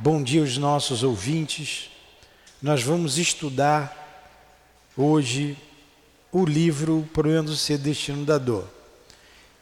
[0.00, 1.90] Bom dia aos nossos ouvintes.
[2.62, 4.32] Nós vamos estudar
[4.96, 5.58] hoje
[6.30, 8.70] o livro Proendo Ser Destino da Dor.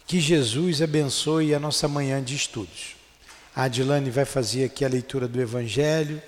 [0.07, 2.97] Que Jesus abençoe a nossa manhã de estudos.
[3.55, 6.21] A Adilane vai fazer aqui a leitura do Evangelho,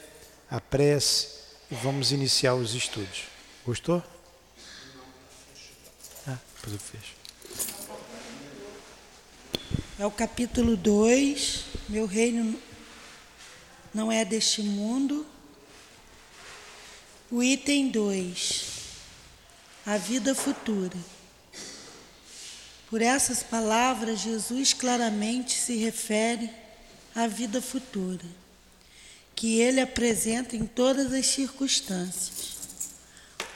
[0.50, 1.28] a prece
[1.70, 3.24] e vamos iniciar os estudos.
[3.62, 4.02] Gostou?
[6.26, 7.12] Ah, depois eu fecho.
[9.98, 12.58] É o capítulo 2, Meu Reino
[13.92, 15.26] não é deste mundo.
[17.30, 18.64] O item 2,
[19.84, 20.96] a vida futura.
[22.88, 26.50] Por essas palavras, Jesus claramente se refere
[27.14, 28.24] à vida futura,
[29.34, 32.56] que ele apresenta em todas as circunstâncias,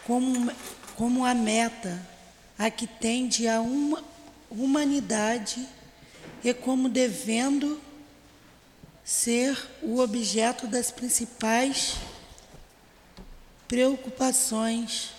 [0.05, 0.53] como,
[0.97, 2.13] como a meta
[2.59, 4.05] a que tende a uma
[4.51, 5.67] humanidade
[6.45, 7.81] e como devendo
[9.05, 11.97] ser o objeto das principais
[13.67, 15.11] preocupações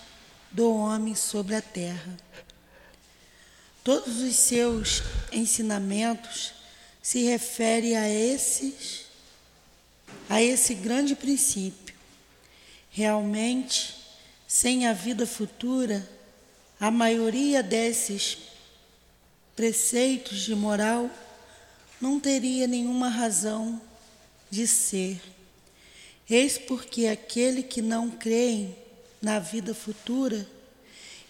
[0.51, 2.17] do homem sobre a terra.
[3.83, 6.53] Todos os seus ensinamentos
[7.01, 9.03] se referem a esses
[10.29, 11.93] a esse grande princípio.
[12.89, 13.95] Realmente,
[14.47, 16.07] sem a vida futura,
[16.79, 18.37] a maioria desses
[19.55, 21.09] preceitos de moral
[22.03, 23.81] não teria nenhuma razão
[24.51, 25.21] de ser.
[26.29, 28.71] Eis porque aquele que não crê
[29.21, 30.45] na vida futura,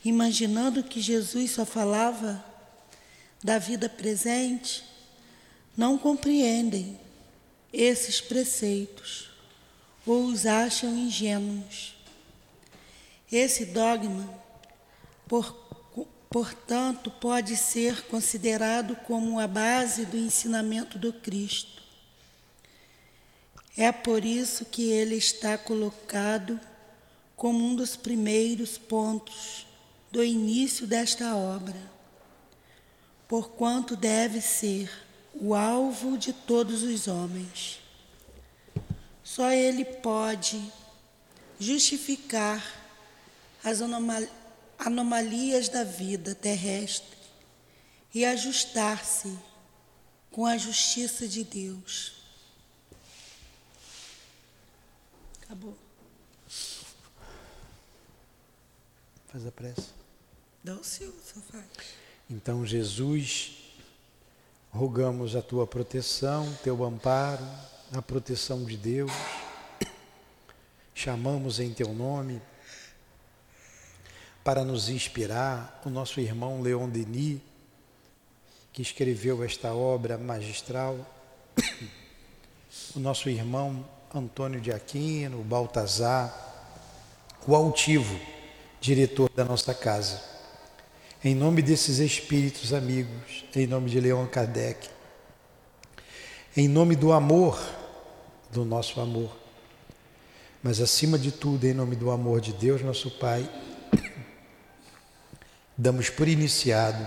[0.03, 2.43] imaginando que Jesus só falava
[3.43, 4.83] da vida presente,
[5.77, 6.99] não compreendem
[7.71, 9.29] esses preceitos
[10.03, 11.93] ou os acham ingênuos.
[13.31, 14.27] Esse dogma,
[15.27, 15.53] por
[16.33, 21.83] portanto, pode ser considerado como a base do ensinamento do Cristo.
[23.77, 26.59] É por isso que ele está colocado
[27.35, 29.67] como um dos primeiros pontos
[30.11, 31.79] do início desta obra,
[33.27, 34.89] porquanto deve ser
[35.35, 37.79] o alvo de todos os homens.
[39.23, 40.59] Só ele pode
[41.59, 42.65] justificar
[43.63, 44.42] as anomalias
[44.77, 47.17] anomalias da vida terrestre
[48.13, 49.37] e ajustar-se
[50.31, 52.13] com a justiça de Deus.
[55.43, 55.77] Acabou.
[59.27, 59.89] Faz a prece.
[60.63, 61.65] Dá o seu, só faz.
[62.29, 63.51] Então, Jesus,
[64.71, 67.45] rogamos a tua proteção, teu amparo,
[67.91, 69.11] a proteção de Deus.
[70.95, 72.41] Chamamos em teu nome
[74.43, 77.39] para nos inspirar, o nosso irmão Leon Denis,
[78.73, 80.97] que escreveu esta obra magistral,
[82.95, 86.33] o nosso irmão Antônio de Aquino, o Baltazar,
[87.47, 88.19] o altivo,
[88.81, 90.21] diretor da nossa casa.
[91.23, 94.89] Em nome desses espíritos amigos, em nome de Leon Kardec,
[96.57, 97.57] em nome do amor,
[98.51, 99.35] do nosso amor,
[100.61, 103.49] mas acima de tudo, em nome do amor de Deus, nosso Pai,
[105.83, 107.05] Damos por iniciado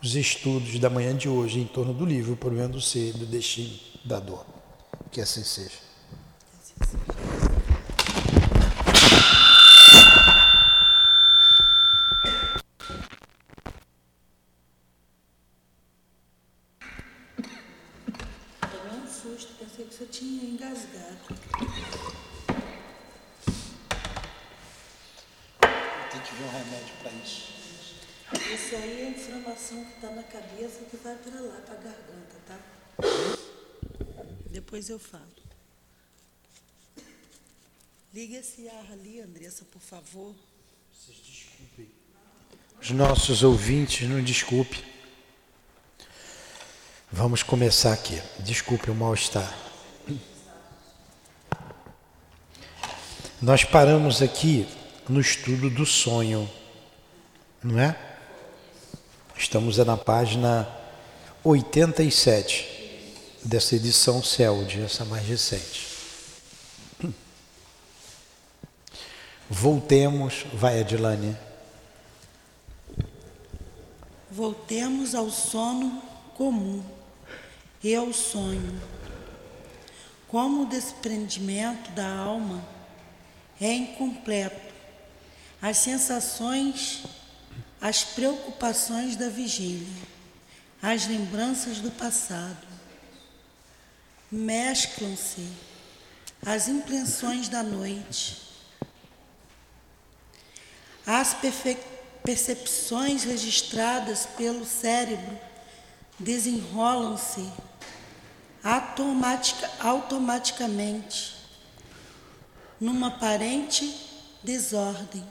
[0.00, 3.26] os estudos da manhã de hoje em torno do livro Por Meio do Ser, do
[3.26, 4.46] Destino da Dor.
[5.10, 5.80] Que assim seja.
[18.60, 21.18] Tomei um susto, pensei que você tinha engasgado.
[26.12, 27.58] Tem que ver um remédio para isso.
[28.30, 31.78] Isso aí é a inflamação que está na cabeça que vai para lá, para a
[31.78, 32.58] garganta, tá?
[34.50, 35.24] Depois eu falo.
[38.12, 40.34] Liga esse ar ali, Andressa, por favor.
[40.92, 41.88] Vocês desculpem.
[42.80, 44.84] Os nossos ouvintes, não desculpe.
[47.10, 48.20] Vamos começar aqui.
[48.40, 49.56] Desculpe o mal-estar.
[53.40, 54.66] Nós paramos aqui
[55.08, 56.50] no estudo do sonho,
[57.62, 57.96] não é?
[59.36, 60.68] Estamos na página
[61.44, 62.77] 87
[63.44, 65.86] dessa edição CELD, essa mais recente.
[69.48, 71.36] Voltemos, vai Adilane.
[74.30, 76.02] Voltemos ao sono
[76.36, 76.84] comum
[77.82, 78.80] e ao sonho.
[80.26, 82.62] Como o desprendimento da alma
[83.60, 84.74] é incompleto,
[85.62, 87.04] as sensações
[87.80, 89.86] as preocupações da vigília,
[90.82, 92.77] as lembranças do passado.
[94.30, 95.48] Mesclam-se
[96.44, 98.42] as impressões da noite.
[101.06, 101.34] As
[102.22, 105.38] percepções registradas pelo cérebro
[106.18, 107.50] desenrolam-se
[108.62, 111.36] automatica, automaticamente
[112.78, 114.08] numa aparente
[114.42, 115.24] desordem,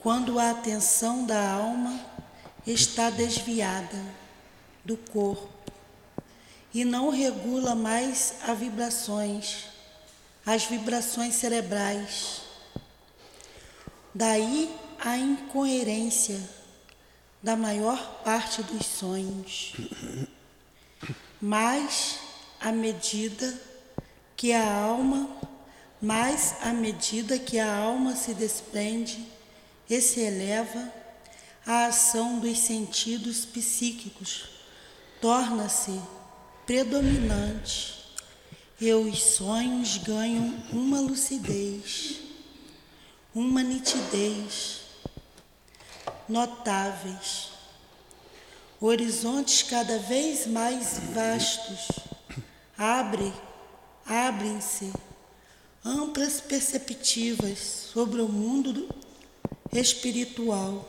[0.00, 2.04] quando a atenção da alma
[2.66, 4.04] está desviada
[4.84, 5.59] do corpo
[6.72, 9.64] e não regula mais as vibrações,
[10.46, 12.42] as vibrações cerebrais.
[14.14, 16.40] Daí a incoerência
[17.42, 19.72] da maior parte dos sonhos.
[21.40, 22.18] Mas
[22.60, 23.58] à medida
[24.36, 25.28] que a alma,
[26.00, 29.26] mais à medida que a alma se desprende
[29.88, 30.92] e se eleva,
[31.66, 34.44] a ação dos sentidos psíquicos
[35.20, 36.00] torna-se
[36.70, 37.98] predominante.
[38.80, 42.20] E os sonhos ganham uma lucidez,
[43.34, 44.82] uma nitidez
[46.28, 47.48] notáveis,
[48.80, 51.88] horizontes cada vez mais vastos,
[52.78, 53.32] abre,
[54.06, 54.92] abrem-se
[55.84, 57.58] amplas perspectivas
[57.92, 58.88] sobre o mundo
[59.72, 60.88] espiritual,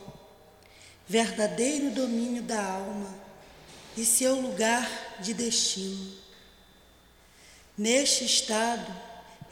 [1.08, 3.21] verdadeiro domínio da alma
[3.96, 4.88] e seu lugar
[5.20, 6.12] de destino.
[7.76, 8.86] Neste estado,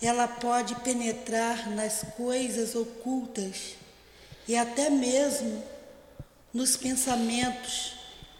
[0.03, 3.75] ela pode penetrar nas coisas ocultas
[4.49, 5.63] e até mesmo
[6.53, 7.95] nos pensamentos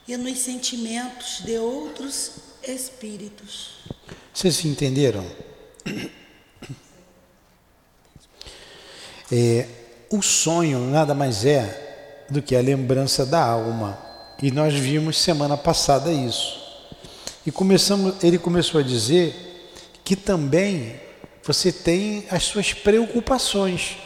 [0.09, 2.33] e nos sentimentos de outros
[2.63, 3.81] espíritos.
[4.35, 5.25] Vocês entenderam?
[9.33, 9.69] É,
[10.11, 14.10] o sonho nada mais é do que a lembrança da alma.
[14.43, 16.59] E nós vimos semana passada isso.
[17.47, 19.35] E começamos, ele começou a dizer
[20.03, 20.99] que também
[21.45, 23.99] você tem as suas preocupações.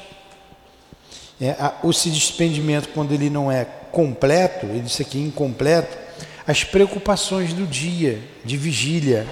[1.41, 5.97] É, a, o se despendimento, quando ele não é completo, ele disse aqui incompleto,
[6.47, 9.27] as preocupações do dia, de vigília.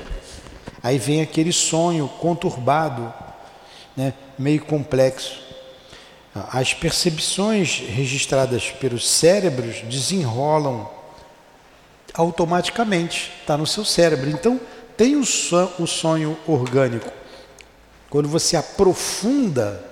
[0.82, 3.12] Aí vem aquele sonho conturbado,
[3.96, 5.51] né, meio complexo.
[6.34, 10.88] As percepções registradas pelos cérebros desenrolam
[12.14, 14.30] automaticamente, está no seu cérebro.
[14.30, 14.60] Então,
[14.96, 17.10] tem o sonho orgânico.
[18.10, 19.82] Quando você aprofunda,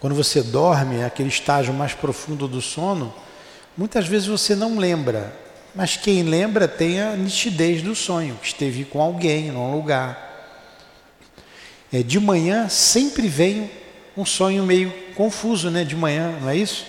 [0.00, 3.14] quando você dorme, aquele estágio mais profundo do sono,
[3.76, 5.32] muitas vezes você não lembra,
[5.74, 10.30] mas quem lembra tem a nitidez do sonho, que esteve com alguém, num lugar.
[11.92, 13.70] É, de manhã sempre vem
[14.16, 15.84] um sonho meio confuso, né?
[15.84, 16.86] De manhã, não é isso?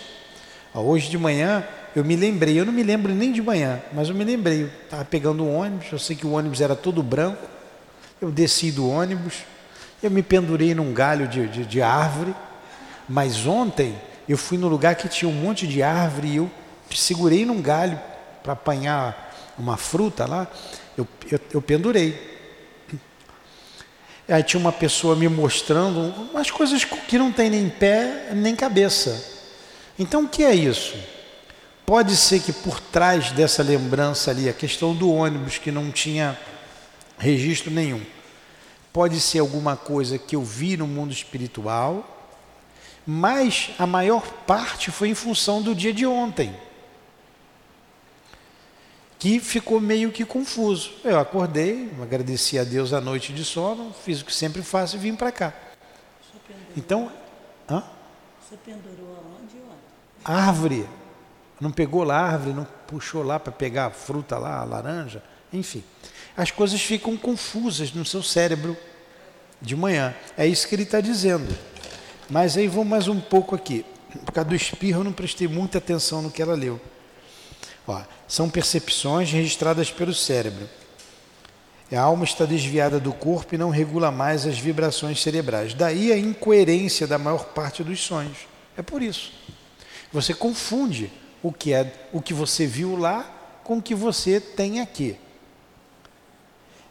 [0.74, 1.66] Hoje de manhã
[1.96, 4.64] eu me lembrei, eu não me lembro nem de manhã, mas eu me lembrei.
[4.64, 7.48] Eu estava pegando um ônibus, eu sei que o ônibus era todo branco.
[8.20, 9.44] Eu desci do ônibus,
[10.02, 12.34] eu me pendurei num galho de, de, de árvore.
[13.08, 13.96] Mas ontem
[14.28, 16.50] eu fui no lugar que tinha um monte de árvore e eu
[16.90, 18.00] segurei num galho
[18.42, 20.48] para apanhar uma fruta lá.
[20.98, 22.34] Eu, eu, eu pendurei.
[24.28, 26.00] Aí tinha uma pessoa me mostrando
[26.32, 29.32] umas coisas que não tem nem pé nem cabeça.
[30.00, 30.96] Então o que é isso?
[31.86, 36.40] Pode ser que por trás dessa lembrança ali, a questão do ônibus que não tinha
[37.18, 38.02] registro nenhum,
[38.94, 42.10] pode ser alguma coisa que eu vi no mundo espiritual,
[43.06, 46.56] mas a maior parte foi em função do dia de ontem
[49.24, 50.92] que ficou meio que confuso.
[51.02, 55.00] Eu acordei, agradeci a Deus a noite de sono, fiz o que sempre faço e
[55.00, 55.54] vim para cá.
[56.76, 57.10] Então,
[57.70, 57.82] hã?
[58.42, 59.56] Você pendurou aonde?
[60.26, 60.86] Árvore.
[61.58, 65.24] Não pegou lá a árvore, não puxou lá para pegar a fruta lá, a laranja,
[65.54, 65.86] enfim.
[66.36, 68.76] As coisas ficam confusas no seu cérebro
[69.62, 70.14] de manhã.
[70.38, 71.48] É isso que ele está dizendo.
[72.30, 73.86] Mas aí vou mais um pouco aqui.
[74.26, 76.82] Por causa do espirro, eu não prestei muita atenção no que ela leu.
[77.88, 80.70] Ó, são percepções registradas pelo cérebro.
[81.92, 85.74] A alma está desviada do corpo e não regula mais as vibrações cerebrais.
[85.74, 88.48] Daí a incoerência da maior parte dos sonhos.
[88.76, 89.32] É por isso.
[90.12, 91.12] Você confunde
[91.42, 93.30] o que é o que você viu lá
[93.64, 95.18] com o que você tem aqui.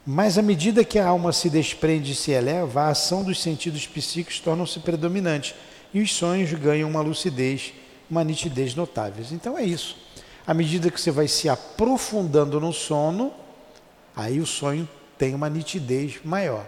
[0.04, 3.86] Mas à medida que a alma se desprende e se eleva, a ação dos sentidos
[3.86, 5.54] psíquicos torna-se predominante
[5.94, 7.72] e os sonhos ganham uma lucidez,
[8.10, 9.30] uma nitidez notáveis.
[9.32, 9.96] Então é isso.
[10.46, 13.32] À medida que você vai se aprofundando no sono,
[14.14, 16.66] aí o sonho tem uma nitidez maior.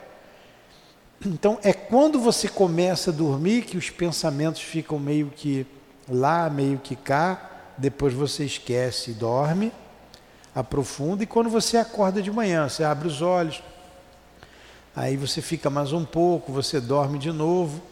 [1.24, 5.66] Então é quando você começa a dormir que os pensamentos ficam meio que
[6.08, 9.72] lá, meio que cá, depois você esquece e dorme,
[10.54, 13.62] aprofunda, e quando você acorda de manhã, você abre os olhos,
[14.94, 17.82] aí você fica mais um pouco, você dorme de novo,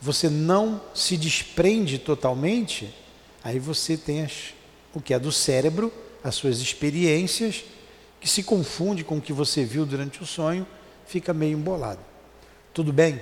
[0.00, 2.94] você não se desprende totalmente,
[3.42, 4.54] aí você tem as,
[4.96, 5.92] o que é do cérebro,
[6.24, 7.64] as suas experiências,
[8.18, 10.66] que se confunde com o que você viu durante o sonho,
[11.06, 12.00] fica meio embolado.
[12.72, 13.20] Tudo bem?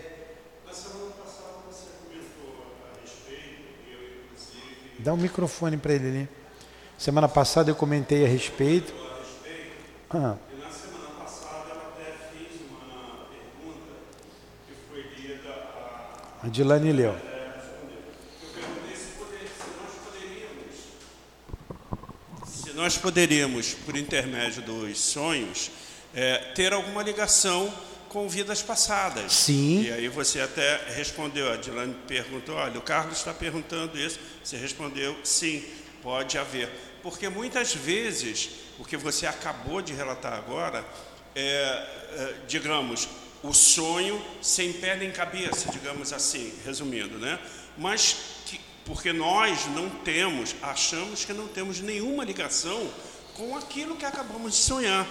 [5.00, 6.28] Dá um microfone para ele ali.
[6.96, 8.94] Semana passada eu comentei a respeito.
[10.08, 10.36] Ah.
[10.50, 13.92] E na semana passada ela até fez uma pergunta
[14.66, 15.50] que foi lida
[16.40, 16.46] a.
[16.46, 17.10] A Dilane leu.
[17.10, 17.18] Eu
[18.54, 20.72] perguntei se, poder, se nós poderíamos.
[22.46, 25.70] Se nós poderíamos, por intermédio dos sonhos,
[26.14, 27.72] é, ter alguma ligação
[28.08, 29.32] com vidas passadas.
[29.32, 29.82] Sim.
[29.82, 34.20] E aí você até respondeu, a Dilane perguntou, olha, o Carlos está perguntando isso.
[34.42, 35.64] Você respondeu, sim,
[36.02, 36.70] pode haver.
[37.02, 40.84] Porque muitas vezes, o que você acabou de relatar agora,
[41.34, 43.08] é, é digamos,
[43.42, 47.38] o sonho sem pé nem cabeça, digamos assim, resumindo, né?
[47.76, 48.16] Mas
[48.46, 52.86] que, porque nós não temos, achamos que não temos nenhuma ligação
[53.34, 55.06] com aquilo que acabamos de sonhar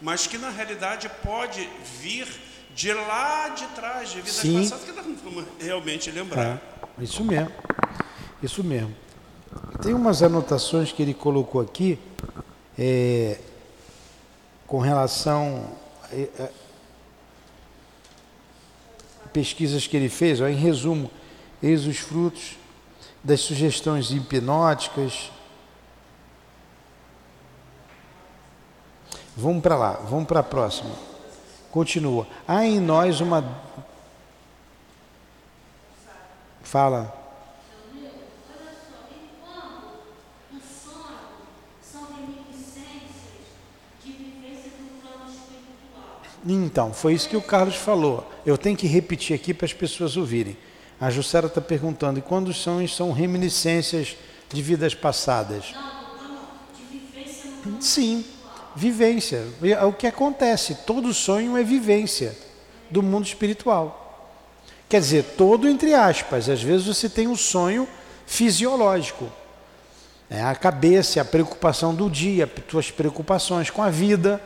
[0.00, 1.68] mas que na realidade pode
[2.00, 2.28] vir
[2.74, 4.62] de lá de trás, de vidas Sim.
[4.62, 6.60] passadas, que nós não vamos realmente lembrar.
[6.98, 7.50] É, isso mesmo,
[8.42, 8.94] isso mesmo.
[9.82, 11.98] Tem umas anotações que ele colocou aqui
[12.78, 13.38] é,
[14.66, 16.52] com relação a, é, a, é,
[19.32, 21.10] pesquisas que ele fez, ó, em resumo,
[21.62, 22.58] eis os frutos
[23.22, 25.30] das sugestões hipnóticas,
[29.36, 30.90] Vamos para lá, vamos para a próxima.
[31.70, 32.26] Continua.
[32.46, 33.44] Há em nós uma.
[36.62, 37.22] Fala.
[46.46, 48.30] Então, foi isso que o Carlos falou.
[48.44, 50.56] Eu tenho que repetir aqui para as pessoas ouvirem.
[51.00, 54.16] A Jussara está perguntando: e quando os sonhos são reminiscências
[54.52, 55.72] de vidas passadas?
[55.72, 56.40] Não, não,
[56.76, 58.24] de vivência no Sim,
[58.74, 59.46] vivência.
[59.62, 60.74] É o que acontece.
[60.86, 62.36] Todo sonho é vivência
[62.90, 64.00] do mundo espiritual.
[64.88, 66.48] Quer dizer, todo entre aspas.
[66.48, 67.88] Às vezes você tem um sonho
[68.26, 69.30] fisiológico.
[70.30, 74.40] É a cabeça, a preocupação do dia, suas preocupações com a vida.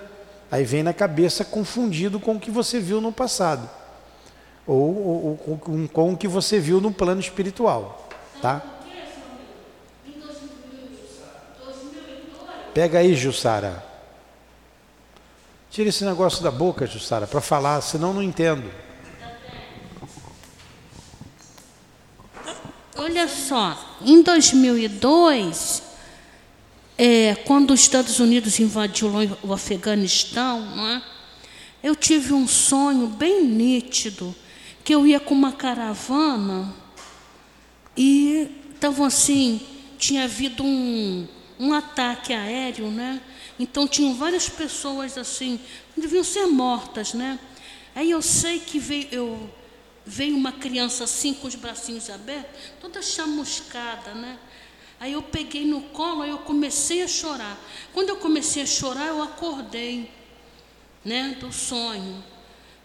[0.50, 3.68] Aí vem na cabeça confundido com o que você viu no passado.
[4.68, 8.06] Ou, ou, ou com, o que você viu no plano espiritual.
[8.42, 8.62] Tá?
[12.74, 13.82] Pega aí, Jussara.
[15.70, 18.70] Tira esse negócio da boca, Jussara, para falar, senão não entendo.
[22.94, 25.82] Olha só, em 2002,
[26.98, 29.10] é, quando os Estados Unidos invadiu
[29.42, 31.02] o Afeganistão, é?
[31.82, 34.34] eu tive um sonho bem nítido,
[34.84, 36.74] que eu ia com uma caravana
[37.96, 39.60] e estavam assim,
[39.98, 41.26] tinha havido um,
[41.58, 43.20] um ataque aéreo, né?
[43.58, 45.60] Então tinham várias pessoas assim,
[45.96, 47.38] deviam ser mortas, né?
[47.94, 49.50] Aí eu sei que veio, eu,
[50.06, 54.38] veio uma criança assim, com os bracinhos abertos, toda chamuscada, né?
[55.00, 57.58] Aí eu peguei no colo, aí eu comecei a chorar.
[57.92, 60.10] Quando eu comecei a chorar, eu acordei,
[61.04, 62.24] né, do sonho.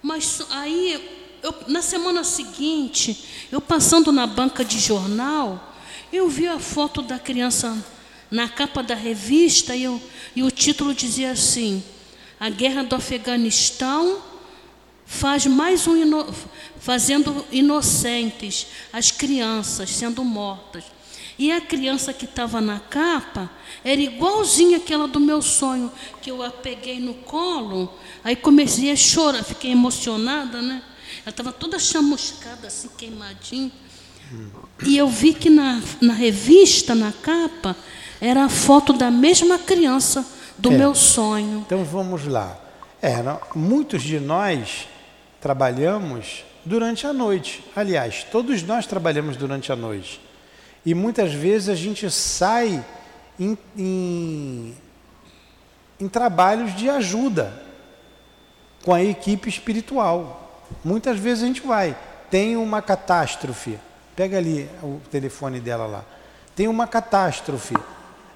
[0.01, 5.75] Mas aí, eu, na semana seguinte, eu passando na banca de jornal,
[6.11, 7.77] eu vi a foto da criança
[8.31, 10.01] na capa da revista e, eu,
[10.33, 11.83] e o título dizia assim:
[12.39, 14.21] A guerra do Afeganistão
[15.05, 16.33] faz mais um ino,
[16.79, 20.85] fazendo inocentes as crianças sendo mortas.
[21.37, 23.51] E a criança que estava na capa
[23.83, 27.91] era igualzinha aquela do meu sonho, que eu a peguei no colo,
[28.23, 30.81] aí comecei a chorar, fiquei emocionada, né?
[31.25, 33.71] Ela estava toda chamuscada, assim, queimadinha.
[34.85, 37.75] E eu vi que na, na revista, na capa,
[38.19, 40.25] era a foto da mesma criança
[40.57, 40.77] do é.
[40.77, 41.63] meu sonho.
[41.65, 42.59] Então vamos lá.
[43.01, 44.87] É, não, muitos de nós
[45.39, 47.63] trabalhamos durante a noite.
[47.75, 50.21] Aliás, todos nós trabalhamos durante a noite.
[50.85, 52.83] E muitas vezes a gente sai
[53.39, 54.75] em, em,
[55.99, 57.61] em trabalhos de ajuda
[58.83, 60.42] com a equipe espiritual.
[60.83, 61.97] Muitas vezes a gente vai.
[62.29, 63.77] Tem uma catástrofe.
[64.15, 66.05] Pega ali o telefone dela lá.
[66.55, 67.75] Tem uma catástrofe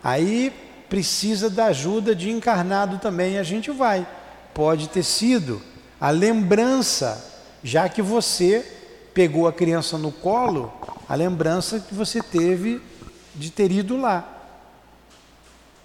[0.04, 0.54] Aí
[0.88, 4.08] precisa da ajuda de encarnado também, a gente vai.
[4.54, 5.62] Pode ter sido
[6.00, 8.66] a lembrança, já que você
[9.14, 10.74] pegou a criança no colo,
[11.10, 12.82] a lembrança que você teve
[13.36, 14.34] de ter ido lá.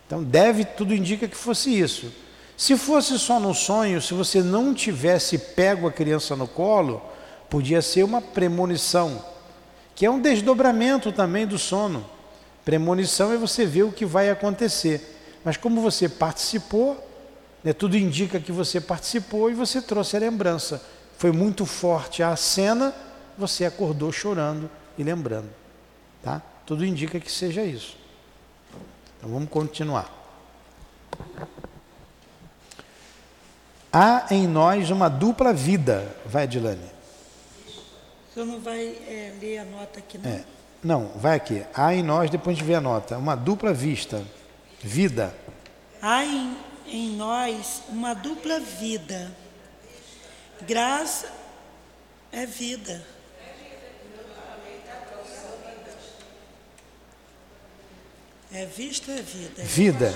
[0.06, 2.12] Então deve, tudo indica que fosse isso.
[2.62, 7.02] Se fosse só no sonho, se você não tivesse pego a criança no colo,
[7.50, 9.20] podia ser uma premonição,
[9.96, 12.08] que é um desdobramento também do sono.
[12.64, 15.18] Premonição é você ver o que vai acontecer.
[15.44, 17.04] Mas como você participou,
[17.64, 20.80] né, tudo indica que você participou e você trouxe a lembrança.
[21.18, 22.94] Foi muito forte a cena,
[23.36, 25.50] você acordou chorando e lembrando.
[26.22, 26.40] Tá?
[26.64, 27.96] Tudo indica que seja isso.
[29.18, 30.08] Então vamos continuar.
[33.92, 36.16] Há em nós uma dupla vida.
[36.24, 36.90] Vai, Dilane.
[38.30, 40.30] O senhor não vai é, ler a nota aqui, não?
[40.30, 40.44] É.
[40.82, 41.64] Não, vai aqui.
[41.74, 44.24] Há em nós, depois de ver a nota, uma dupla vista.
[44.80, 45.34] Vida.
[46.00, 46.56] Há em,
[46.86, 49.30] em nós uma dupla vida.
[50.62, 51.30] Graça
[52.32, 53.04] é vida.
[58.54, 59.62] É vista é vida.
[59.62, 60.14] Vida.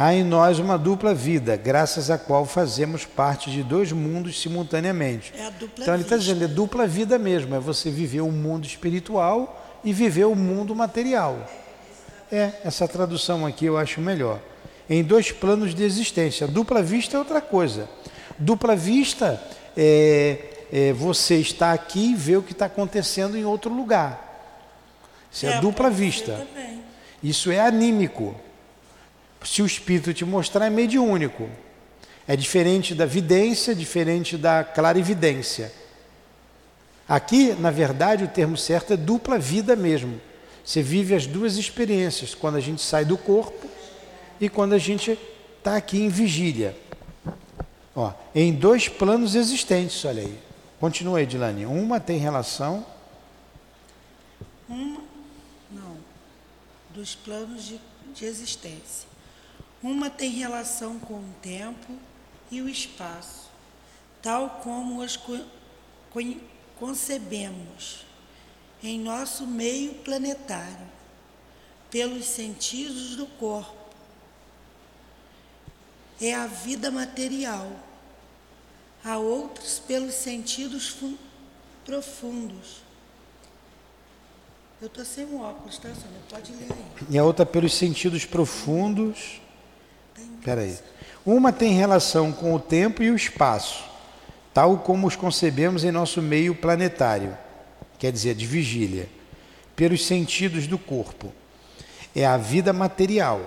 [0.00, 5.30] Há em nós uma dupla vida, graças à qual fazemos parte de dois mundos simultaneamente.
[5.36, 8.32] É a dupla Então ele está dizendo, é dupla vida mesmo, é você viver o
[8.32, 11.46] mundo espiritual e viver o mundo material.
[12.32, 14.40] É, essa tradução aqui eu acho melhor.
[14.88, 16.48] Em dois planos de existência.
[16.48, 17.86] Dupla vista é outra coisa.
[18.38, 19.38] Dupla vista
[19.76, 24.48] é, é você está aqui e vê o que está acontecendo em outro lugar.
[25.30, 26.46] Isso é, dupla pode ser vista.
[27.22, 28.34] Isso é anímico.
[29.44, 31.48] Se o espírito te mostrar, é mediúnico.
[32.28, 35.72] É diferente da vidência, diferente da clarividência.
[37.08, 40.20] Aqui, na verdade, o termo certo é dupla vida mesmo.
[40.64, 43.66] Você vive as duas experiências, quando a gente sai do corpo
[44.40, 45.18] e quando a gente
[45.58, 46.76] está aqui em vigília.
[47.96, 50.38] Ó, em dois planos existentes, olha aí.
[50.78, 51.66] Continua aí, Dilane.
[51.66, 52.86] Uma tem relação.
[54.68, 55.02] Uma,
[55.70, 55.96] não,
[56.90, 57.80] dos planos de,
[58.14, 59.09] de existência.
[59.82, 61.94] Uma tem relação com o tempo
[62.50, 63.48] e o espaço,
[64.20, 65.18] tal como os
[66.78, 68.04] concebemos
[68.82, 70.88] em nosso meio planetário,
[71.90, 73.74] pelos sentidos do corpo.
[76.20, 77.70] É a vida material.
[79.02, 81.18] Há outros pelos sentidos fu-
[81.84, 82.82] profundos.
[84.80, 86.20] Eu estou sem óculos, tá, Sônia?
[86.28, 87.06] Pode ler aí.
[87.10, 89.40] E a outra pelos sentidos profundos.
[90.40, 90.74] Espera aí.
[91.24, 93.84] Uma tem relação com o tempo e o espaço,
[94.54, 97.36] tal como os concebemos em nosso meio planetário,
[97.98, 99.06] quer dizer, de vigília,
[99.76, 101.30] pelos sentidos do corpo.
[102.16, 103.42] É a vida material.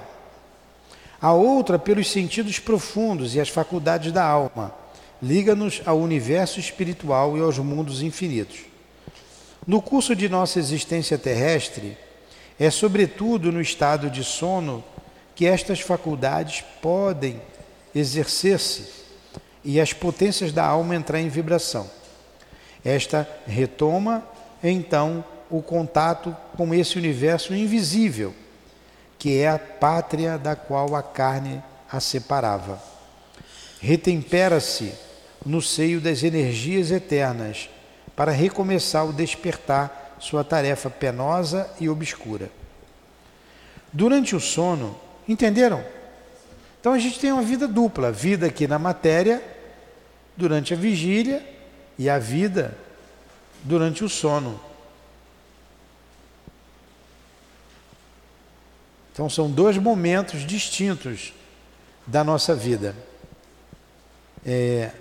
[1.20, 4.72] A outra pelos sentidos profundos e as faculdades da alma.
[5.20, 8.60] Liga-nos ao universo espiritual e aos mundos infinitos.
[9.66, 11.98] No curso de nossa existência terrestre,
[12.60, 14.84] é sobretudo no estado de sono
[15.36, 17.42] que estas faculdades podem
[17.94, 19.04] exercer-se
[19.64, 21.90] e as potências da alma entrar em vibração.
[22.84, 24.24] Esta retoma,
[24.62, 28.34] então, o contato com esse universo invisível,
[29.18, 32.82] que é a pátria da qual a carne a separava.
[33.80, 34.94] Retempera-se
[35.46, 37.70] no seio das energias eternas
[38.16, 42.50] para recomeçar o despertar sua tarefa penosa e obscura.
[43.92, 45.84] Durante o sono, entenderam?
[46.80, 49.42] Então a gente tem uma vida dupla, vida aqui na matéria
[50.36, 51.46] durante a vigília
[51.98, 52.78] e a vida
[53.64, 54.60] durante o sono.
[59.14, 61.34] Então são dois momentos distintos
[62.06, 62.96] da nossa vida.
[64.46, 64.92] É,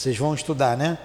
[0.00, 0.96] Vocês vão estudar, né?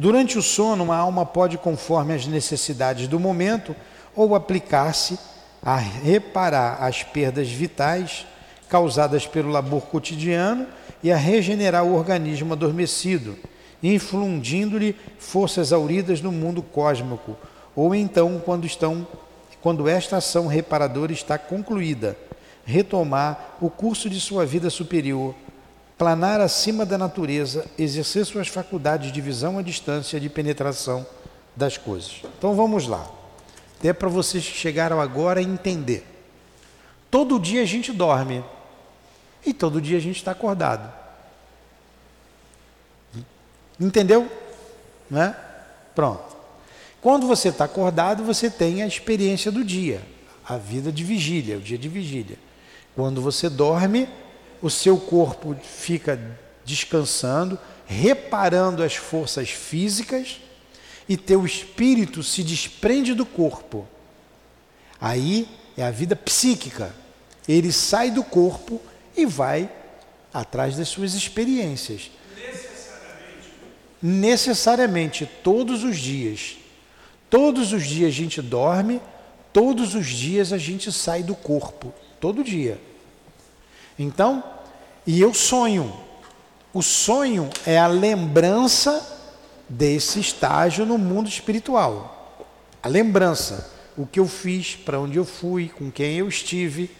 [0.00, 3.76] Durante o sono, uma alma pode, conforme as necessidades do momento,
[4.16, 5.18] ou aplicar-se
[5.62, 8.24] a reparar as perdas vitais
[8.66, 10.66] causadas pelo labor cotidiano
[11.02, 13.36] e a regenerar o organismo adormecido,
[13.82, 17.36] infundindo-lhe forças auridas no mundo cósmico,
[17.76, 19.06] ou então, quando, estão,
[19.60, 22.16] quando esta ação reparadora está concluída,
[22.64, 25.34] retomar o curso de sua vida superior,
[26.00, 31.06] planar acima da natureza, exercer suas faculdades de visão à distância de penetração
[31.54, 32.22] das coisas.
[32.38, 33.06] Então vamos lá.
[33.78, 36.06] Até para vocês que chegaram agora entender.
[37.10, 38.42] Todo dia a gente dorme
[39.44, 40.90] e todo dia a gente está acordado.
[43.78, 44.26] Entendeu?
[45.10, 45.36] Né?
[45.94, 46.34] Pronto.
[47.02, 50.00] Quando você está acordado, você tem a experiência do dia,
[50.48, 52.38] a vida de vigília, o dia de vigília.
[52.96, 54.08] Quando você dorme,
[54.62, 56.20] o seu corpo fica
[56.64, 60.40] descansando, reparando as forças físicas,
[61.08, 63.86] e teu espírito se desprende do corpo.
[65.00, 66.94] Aí é a vida psíquica.
[67.48, 68.80] Ele sai do corpo
[69.16, 69.68] e vai
[70.32, 72.10] atrás das suas experiências.
[72.36, 73.50] Necessariamente.
[74.00, 76.56] Necessariamente, todos os dias.
[77.28, 79.00] Todos os dias a gente dorme,
[79.52, 81.92] todos os dias a gente sai do corpo.
[82.20, 82.80] Todo dia.
[84.02, 84.42] Então,
[85.06, 85.92] e eu sonho.
[86.72, 89.18] O sonho é a lembrança
[89.68, 92.42] desse estágio no mundo espiritual.
[92.82, 96.90] A lembrança, o que eu fiz, para onde eu fui, com quem eu estive.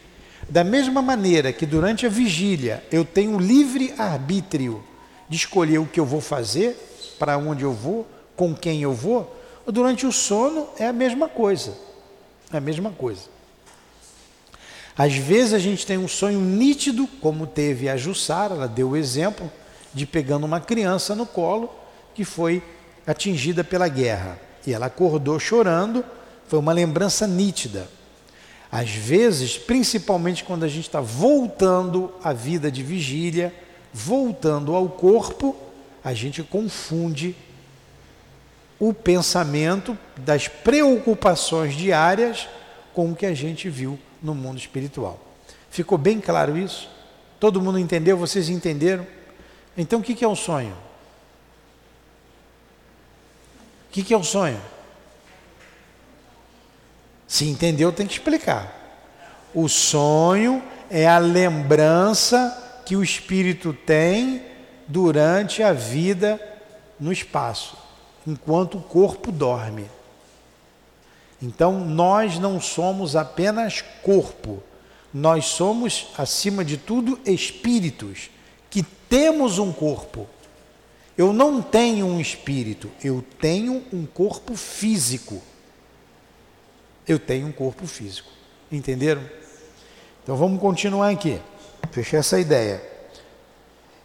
[0.46, 4.84] Da mesma maneira que durante a vigília eu tenho livre arbítrio
[5.26, 6.76] de escolher o que eu vou fazer,
[7.18, 11.72] para onde eu vou, com quem eu vou, durante o sono é a mesma coisa.
[12.52, 13.39] É a mesma coisa.
[15.00, 18.96] Às vezes a gente tem um sonho nítido, como teve a Jussara, ela deu o
[18.98, 19.50] exemplo
[19.94, 21.74] de pegando uma criança no colo
[22.14, 22.62] que foi
[23.06, 24.38] atingida pela guerra.
[24.66, 26.04] E ela acordou chorando,
[26.46, 27.88] foi uma lembrança nítida.
[28.70, 33.54] Às vezes, principalmente quando a gente está voltando à vida de vigília,
[33.94, 35.56] voltando ao corpo,
[36.04, 37.34] a gente confunde
[38.78, 42.46] o pensamento das preocupações diárias
[42.92, 45.18] com o que a gente viu no mundo espiritual.
[45.70, 46.88] Ficou bem claro isso?
[47.38, 48.16] Todo mundo entendeu?
[48.16, 49.06] Vocês entenderam?
[49.76, 50.76] Então, o que é um sonho?
[53.88, 54.60] O que, é o sonho?
[57.26, 58.72] Se entendeu, tem que explicar.
[59.52, 64.44] O sonho é a lembrança que o espírito tem
[64.86, 66.40] durante a vida
[67.00, 67.76] no espaço,
[68.26, 69.86] enquanto o corpo dorme.
[71.42, 74.62] Então, nós não somos apenas corpo,
[75.12, 78.30] nós somos, acima de tudo, espíritos
[78.68, 80.26] que temos um corpo.
[81.16, 85.42] Eu não tenho um espírito, eu tenho um corpo físico.
[87.06, 88.30] Eu tenho um corpo físico.
[88.70, 89.22] Entenderam?
[90.22, 91.40] Então vamos continuar aqui.
[91.90, 92.80] Fechei essa ideia.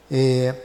[0.10, 0.56] É,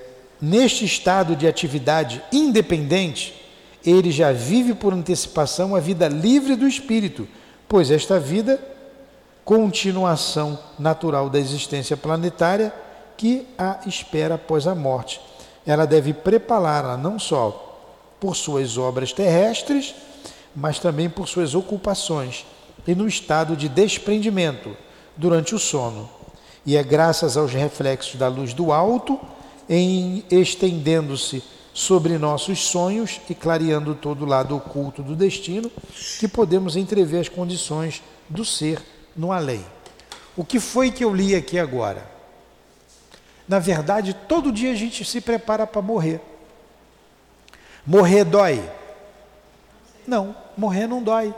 [0.41, 3.39] neste estado de atividade independente,
[3.85, 7.27] ele já vive por antecipação a vida livre do espírito,
[7.69, 8.61] pois esta vida,
[9.45, 12.73] continuação natural da existência planetária,
[13.16, 15.21] que a espera após a morte
[15.66, 17.79] ela deve prepará-la não só
[18.19, 19.95] por suas obras terrestres,
[20.55, 22.45] mas também por suas ocupações
[22.87, 24.77] e no estado de desprendimento
[25.16, 26.09] durante o sono.
[26.64, 29.19] E é graças aos reflexos da luz do alto,
[29.69, 31.43] em estendendo-se
[31.81, 35.73] sobre nossos sonhos e clareando todo o lado oculto do destino,
[36.19, 38.83] que podemos entrever as condições do ser
[39.16, 39.64] no além.
[40.37, 42.07] O que foi que eu li aqui agora?
[43.49, 46.21] Na verdade, todo dia a gente se prepara para morrer.
[47.87, 48.62] Morrer dói?
[50.07, 51.35] Não, morrer não dói.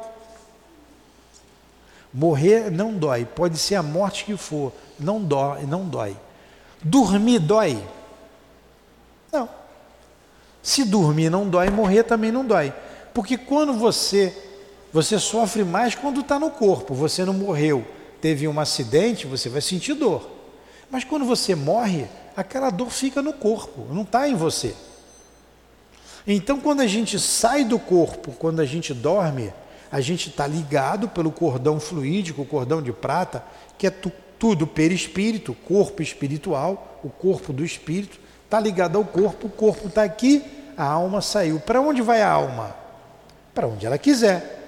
[2.12, 6.16] Morrer não dói, pode ser a morte que for, não dói, não dói.
[6.82, 7.80] Dormir dói?
[10.62, 12.72] Se dormir não dói, morrer também não dói.
[13.12, 14.34] Porque quando você
[14.92, 17.84] você sofre mais quando está no corpo, você não morreu,
[18.20, 20.30] teve um acidente, você vai sentir dor.
[20.90, 24.74] Mas quando você morre, aquela dor fica no corpo, não está em você.
[26.26, 29.50] Então, quando a gente sai do corpo, quando a gente dorme,
[29.90, 33.42] a gente está ligado pelo cordão fluídico, o cordão de prata,
[33.78, 38.20] que é tu, tudo perispírito, corpo espiritual, o corpo do espírito,
[38.52, 40.44] está ligado ao corpo, o corpo está aqui,
[40.76, 41.58] a alma saiu.
[41.58, 42.76] Para onde vai a alma?
[43.54, 44.58] Para onde ela quiser.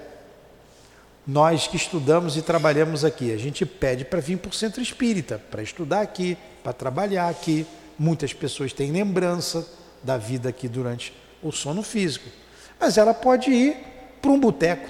[1.27, 5.39] Nós que estudamos e trabalhamos aqui, a gente pede para vir para o centro espírita,
[5.51, 7.67] para estudar aqui, para trabalhar aqui.
[7.97, 9.67] Muitas pessoas têm lembrança
[10.01, 12.27] da vida aqui durante o sono físico.
[12.79, 13.77] Mas ela pode ir
[14.19, 14.89] para um boteco.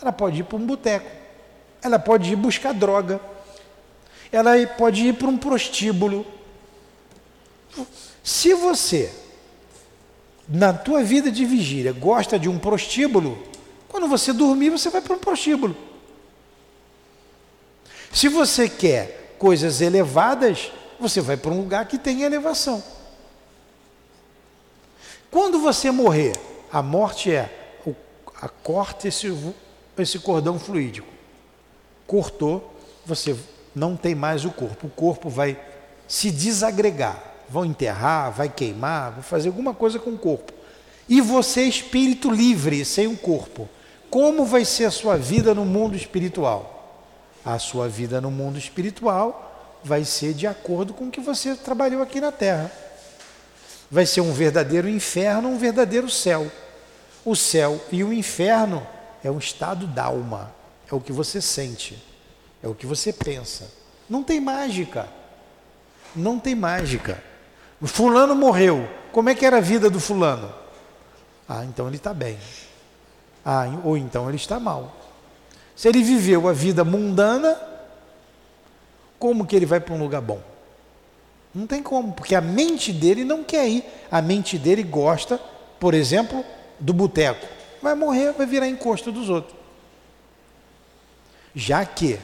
[0.00, 1.10] Ela pode ir para um boteco.
[1.82, 3.20] Ela pode ir buscar droga.
[4.30, 6.24] Ela pode ir para um prostíbulo.
[8.22, 9.12] Se você,
[10.48, 13.42] na tua vida de vigília, gosta de um prostíbulo,
[13.88, 15.76] quando você dormir, você vai para um prostíbulo.
[18.12, 22.82] Se você quer coisas elevadas, você vai para um lugar que tem elevação.
[25.30, 26.32] Quando você morrer,
[26.72, 27.56] a morte é
[28.40, 29.26] a corta esse,
[29.98, 31.06] esse cordão fluídico.
[32.06, 33.36] Cortou, você
[33.74, 34.86] não tem mais o corpo.
[34.86, 35.58] O corpo vai
[36.08, 37.29] se desagregar.
[37.50, 40.52] Vão enterrar, vai queimar, vai fazer alguma coisa com o corpo.
[41.08, 43.68] E você espírito livre, sem o corpo.
[44.08, 47.04] Como vai ser a sua vida no mundo espiritual?
[47.44, 52.02] A sua vida no mundo espiritual vai ser de acordo com o que você trabalhou
[52.02, 52.70] aqui na Terra.
[53.90, 56.50] vai ser um verdadeiro inferno, um verdadeiro céu.
[57.24, 58.86] O céu e o inferno
[59.22, 60.54] é um estado d'alma,
[60.90, 62.00] é o que você sente,
[62.62, 63.68] é o que você pensa.
[64.08, 65.08] Não tem mágica.
[66.14, 67.22] Não tem mágica.
[67.80, 68.88] O fulano morreu.
[69.12, 70.52] Como é que era a vida do fulano?
[71.48, 72.38] Ah, então ele está bem.
[73.44, 74.94] Ah, ou então ele está mal.
[75.74, 77.58] Se ele viveu a vida mundana,
[79.18, 80.40] como que ele vai para um lugar bom?
[81.54, 83.84] Não tem como, porque a mente dele não quer ir.
[84.10, 85.40] A mente dele gosta,
[85.80, 86.44] por exemplo,
[86.78, 87.46] do boteco.
[87.82, 89.58] Vai morrer, vai virar encosto dos outros.
[91.54, 92.20] Já que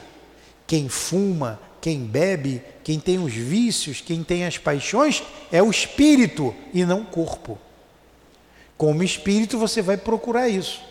[0.65, 6.53] quem fuma, quem bebe, quem tem os vícios, quem tem as paixões, é o espírito
[6.73, 7.57] e não o corpo.
[8.77, 10.81] Como espírito, você vai procurar isso.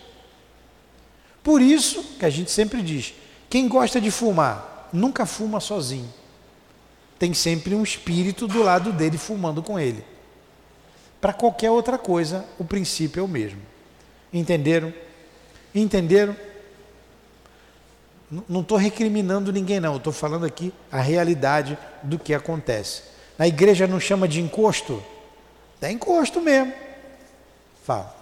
[1.42, 3.12] Por isso que a gente sempre diz:
[3.50, 6.09] quem gosta de fumar, nunca fuma sozinho.
[7.18, 10.02] Tem sempre um espírito do lado dele fumando com ele.
[11.20, 13.61] Para qualquer outra coisa, o princípio é o mesmo.
[14.32, 14.94] Entenderam?
[15.74, 16.35] Entenderam?
[18.49, 19.97] Não estou recriminando ninguém, não.
[19.97, 23.03] Estou falando aqui a realidade do que acontece.
[23.39, 25.03] Na igreja não chama de encosto?
[25.81, 26.73] É encosto mesmo.
[27.85, 28.17] Fala.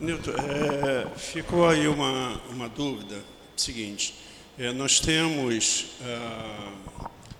[0.00, 3.20] Nilton, é, ficou aí uma, uma dúvida
[3.56, 4.14] seguinte.
[4.58, 6.72] É, nós temos, ah,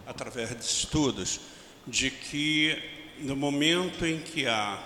[0.07, 1.41] através de estudos,
[1.87, 2.77] de que
[3.21, 4.79] no momento em que há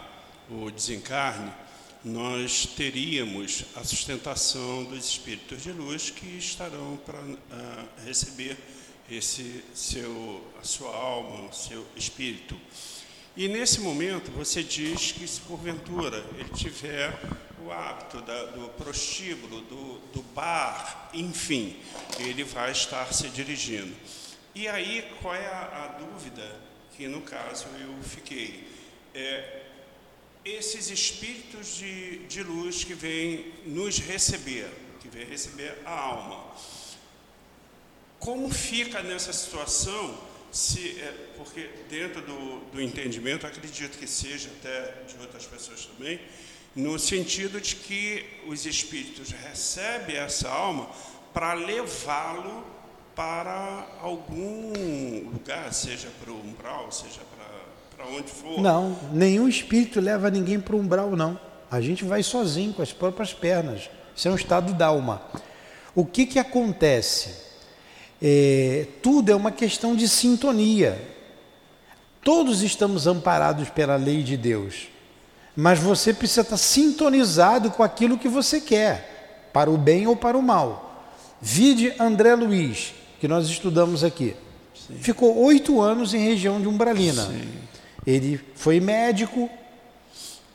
[0.50, 1.50] o desencarne,
[2.06, 7.36] nós teríamos a sustentação dos espíritos de luz que estarão para uh,
[8.06, 8.56] receber
[9.10, 12.56] esse seu, a sua alma, o seu espírito.
[13.36, 17.12] E nesse momento você diz que se porventura ele tiver
[17.64, 21.76] o hábito da, do prostíbulo, do, do bar, enfim,
[22.20, 23.92] ele vai estar se dirigindo.
[24.54, 26.56] E aí qual é a, a dúvida
[26.96, 28.64] que no caso eu fiquei?
[29.12, 29.65] É,
[30.46, 34.68] esses espíritos de, de luz que vêm nos receber,
[35.00, 36.54] que vêm receber a alma.
[38.18, 40.18] Como fica nessa situação,
[40.52, 46.20] se, é, porque dentro do, do entendimento, acredito que seja até de outras pessoas também,
[46.74, 50.88] no sentido de que os espíritos recebem essa alma
[51.32, 52.64] para levá-lo
[53.14, 57.35] para algum lugar, seja para o umbral, seja para
[57.96, 58.60] para onde for.
[58.60, 61.38] Não, nenhum espírito leva ninguém para o umbral, não.
[61.70, 63.90] A gente vai sozinho, com as próprias pernas.
[64.14, 65.22] Isso é um estado d'alma.
[65.94, 67.46] O que, que acontece?
[68.20, 71.00] É, tudo é uma questão de sintonia.
[72.22, 74.88] Todos estamos amparados pela lei de Deus,
[75.54, 80.36] mas você precisa estar sintonizado com aquilo que você quer, para o bem ou para
[80.36, 81.04] o mal.
[81.40, 84.34] Vide André Luiz, que nós estudamos aqui.
[84.74, 84.98] Sim.
[84.98, 87.26] Ficou oito anos em região de Umbralina.
[87.26, 87.48] Sim.
[88.06, 89.50] Ele foi médico,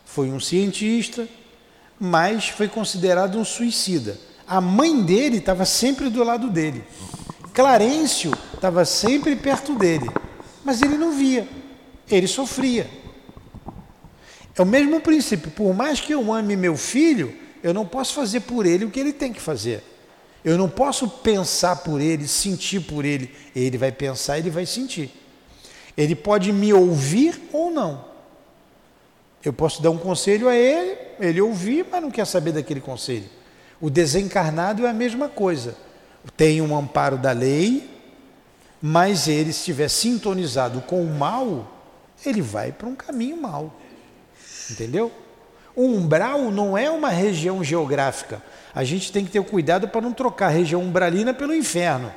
[0.06, 1.28] foi um cientista,
[2.00, 4.18] mas foi considerado um suicida.
[4.48, 6.84] A mãe dele estava sempre do lado dele.
[7.54, 10.10] Clarencio estava sempre perto dele,
[10.64, 11.48] mas ele não via,
[12.10, 12.90] ele sofria.
[14.58, 17.34] É o mesmo princípio, por mais que eu ame meu filho,
[17.64, 19.84] eu não posso fazer por ele o que ele tem que fazer.
[20.44, 23.34] Eu não posso pensar por ele, sentir por ele.
[23.56, 25.12] Ele vai pensar, ele vai sentir.
[25.98, 28.06] Ele pode me ouvir ou não.
[29.44, 33.26] Eu posso dar um conselho a ele, ele ouvir, mas não quer saber daquele conselho.
[33.80, 35.76] O desencarnado é a mesma coisa.
[36.38, 37.90] Tem um amparo da lei,
[38.82, 41.80] mas ele estiver sintonizado com o mal,
[42.26, 43.74] ele vai para um caminho mal.
[44.70, 45.12] Entendeu?
[45.76, 48.42] O umbral não é uma região geográfica.
[48.74, 52.14] A gente tem que ter cuidado para não trocar a região umbralina pelo inferno.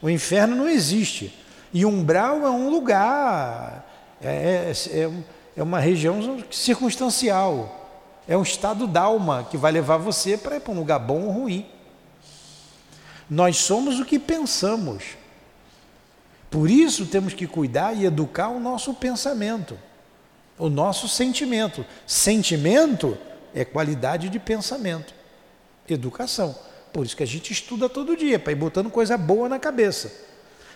[0.00, 1.43] O inferno não existe.
[1.74, 3.84] E umbral é um lugar,
[4.22, 5.10] é, é, é,
[5.56, 7.90] é uma região circunstancial,
[8.28, 11.66] é um estado d'alma que vai levar você para um lugar bom ou ruim.
[13.28, 15.02] Nós somos o que pensamos.
[16.48, 19.76] Por isso temos que cuidar e educar o nosso pensamento,
[20.56, 21.84] o nosso sentimento.
[22.06, 23.18] Sentimento
[23.52, 25.12] é qualidade de pensamento,
[25.88, 26.54] educação.
[26.92, 30.33] Por isso que a gente estuda todo dia, para ir botando coisa boa na cabeça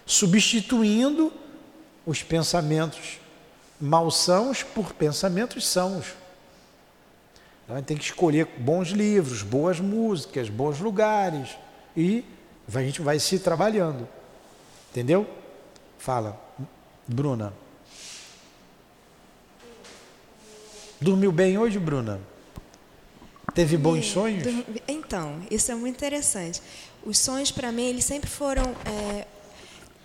[0.08, 1.30] substituindo
[2.06, 3.20] os pensamentos
[3.78, 6.06] malsãos por pensamentos sãos.
[7.62, 11.50] Então, a gente tem que escolher bons livros, boas músicas, bons lugares
[11.94, 12.24] e
[12.74, 14.08] a gente vai se trabalhando.
[14.90, 15.28] Entendeu?
[15.98, 16.40] Fala,
[17.06, 17.52] Bruna.
[20.98, 22.18] Dormiu bem hoje, Bruna?
[23.54, 24.44] Teve bons sonhos?
[24.88, 26.62] Então, isso é muito interessante.
[27.04, 29.26] Os sonhos, para mim, eles sempre foram é,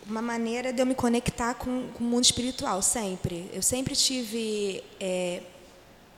[0.07, 3.49] uma maneira de eu me conectar com, com o mundo espiritual, sempre.
[3.53, 5.41] Eu sempre tive é,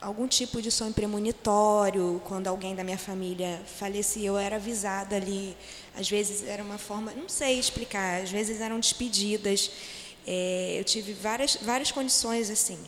[0.01, 5.55] algum tipo de sonho premonitório, quando alguém da minha família falecia, eu era avisada ali.
[5.97, 9.71] Às vezes era uma forma, não sei explicar, às vezes eram despedidas.
[10.27, 12.79] É, eu tive várias, várias condições assim.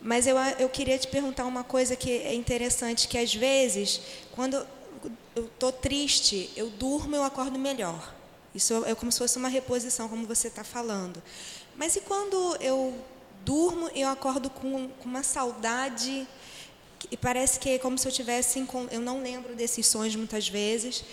[0.00, 4.00] Mas eu, eu queria te perguntar uma coisa que é interessante, que às vezes,
[4.32, 4.66] quando
[5.36, 8.21] eu estou triste, eu durmo, eu acordo melhor.
[8.54, 11.22] Isso é como se fosse uma reposição, como você está falando.
[11.76, 12.94] Mas e quando eu
[13.44, 16.26] durmo, eu acordo com, com uma saudade
[17.10, 21.04] e parece que é como se eu tivesse eu não lembro desses sonhos muitas vezes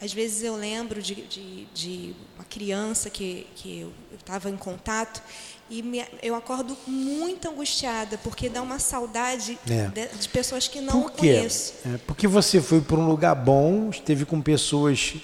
[0.00, 5.22] às vezes eu lembro de, de, de uma criança que, que eu estava em contato
[5.70, 9.88] e me, eu acordo muito angustiada porque dá uma saudade é.
[9.88, 11.18] de, de, pessoas que não Por quê?
[11.18, 15.14] conheço é, porque você foi para um lugar bom esteve com pessoas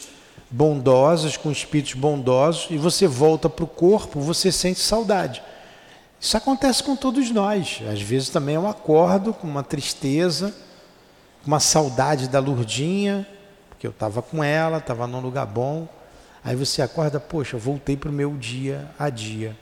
[0.51, 5.43] bondosas com espíritos bondosos e você volta para o corpo você sente saudade
[6.21, 7.81] isso acontece com todos nós.
[7.91, 10.55] Às vezes também eu acordo com uma tristeza,
[11.47, 13.27] uma saudade da Lurdinha,
[13.71, 15.89] porque eu estava com ela, estava num lugar bom.
[16.45, 19.57] Aí você acorda, poxa, voltei para o meu dia a dia.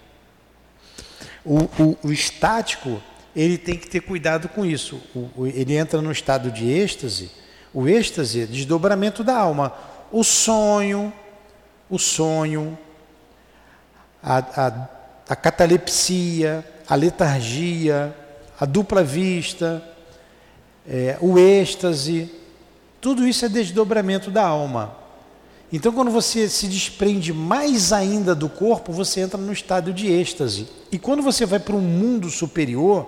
[1.44, 3.00] O, o, o, estático,
[3.34, 5.00] ele tem que ter cuidado com isso.
[5.14, 7.30] O, ele entra no estado de êxtase.
[7.72, 9.72] O êxtase, desdobramento da alma.
[10.10, 11.12] O sonho,
[11.90, 12.78] o sonho,
[14.22, 18.16] a, a a catalepsia, a letargia,
[18.58, 19.84] a dupla vista,
[20.88, 22.30] é, o êxtase,
[23.00, 24.96] tudo isso é desdobramento da alma.
[25.70, 30.66] Então, quando você se desprende mais ainda do corpo, você entra no estado de êxtase.
[30.90, 33.06] E quando você vai para um mundo superior,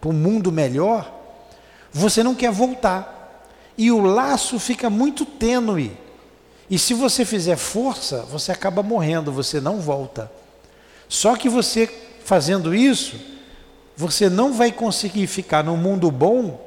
[0.00, 1.14] para um mundo melhor,
[1.92, 3.46] você não quer voltar.
[3.78, 5.96] E o laço fica muito tênue.
[6.70, 10.30] E se você fizer força, você acaba morrendo, você não volta.
[11.08, 11.88] Só que você
[12.24, 13.16] fazendo isso,
[13.96, 16.64] você não vai conseguir ficar no mundo bom,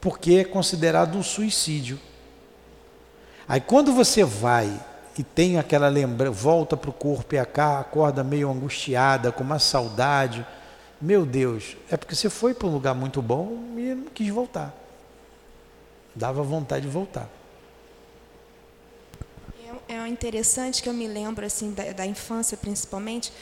[0.00, 2.00] porque é considerado um suicídio.
[3.46, 4.76] Aí quando você vai
[5.16, 10.44] e tem aquela lembrança, volta para o corpo e acorda meio angustiada, com uma saudade,
[11.00, 14.74] meu Deus, é porque você foi para um lugar muito bom e não quis voltar.
[16.12, 17.28] Dava vontade de voltar.
[19.88, 23.32] É, interessante que eu me lembro assim da, da infância principalmente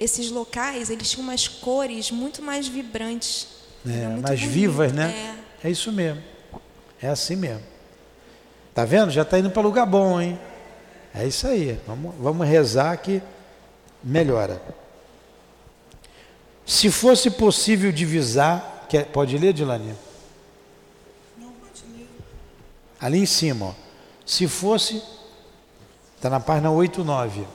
[0.00, 3.48] esses locais eles tinham umas cores muito mais vibrantes.
[3.86, 4.52] É, mais bonito.
[4.52, 5.36] vivas, né?
[5.62, 5.68] É.
[5.68, 6.22] é isso mesmo.
[7.00, 7.62] É assim mesmo.
[8.74, 9.10] Tá vendo?
[9.10, 10.38] Já está indo para lugar bom, hein?
[11.14, 11.78] É isso aí.
[11.86, 13.22] Vamos, vamos rezar que
[14.02, 14.60] melhora.
[16.66, 19.94] Se fosse possível divisar, quer, pode ler, Dilane?
[21.36, 22.06] Não, pode ler.
[23.00, 23.74] Ali em cima, ó.
[24.24, 25.02] Se fosse,
[26.20, 27.46] está na página 8, 9.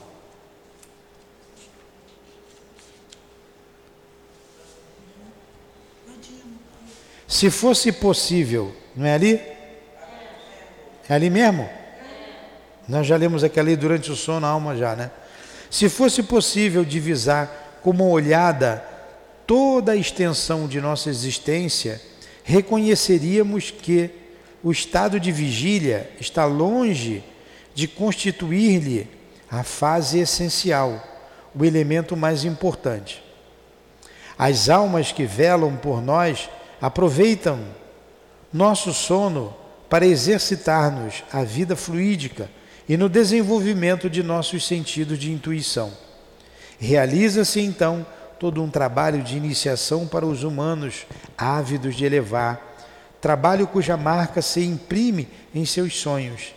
[7.27, 9.39] Se fosse possível, não é ali?
[11.07, 11.69] É ali mesmo?
[12.87, 15.11] Nós já lemos aqui ali durante o sono, a alma já, né?
[15.69, 18.83] Se fosse possível divisar com uma olhada
[19.45, 22.01] toda a extensão de nossa existência,
[22.43, 24.09] reconheceríamos que
[24.63, 27.34] o estado de vigília está longe de
[27.87, 29.07] constituir-lhe
[29.51, 31.03] a fase essencial,
[31.53, 33.21] o elemento mais importante.
[34.37, 36.49] As almas que velam por nós
[36.81, 37.59] aproveitam
[38.51, 39.53] nosso sono
[39.89, 42.49] para exercitar-nos a vida fluídica
[42.87, 45.91] e no desenvolvimento de nossos sentidos de intuição.
[46.79, 48.05] Realiza-se então
[48.39, 51.05] todo um trabalho de iniciação para os humanos
[51.37, 52.75] ávidos de elevar,
[53.19, 56.54] trabalho cuja marca se imprime em seus sonhos.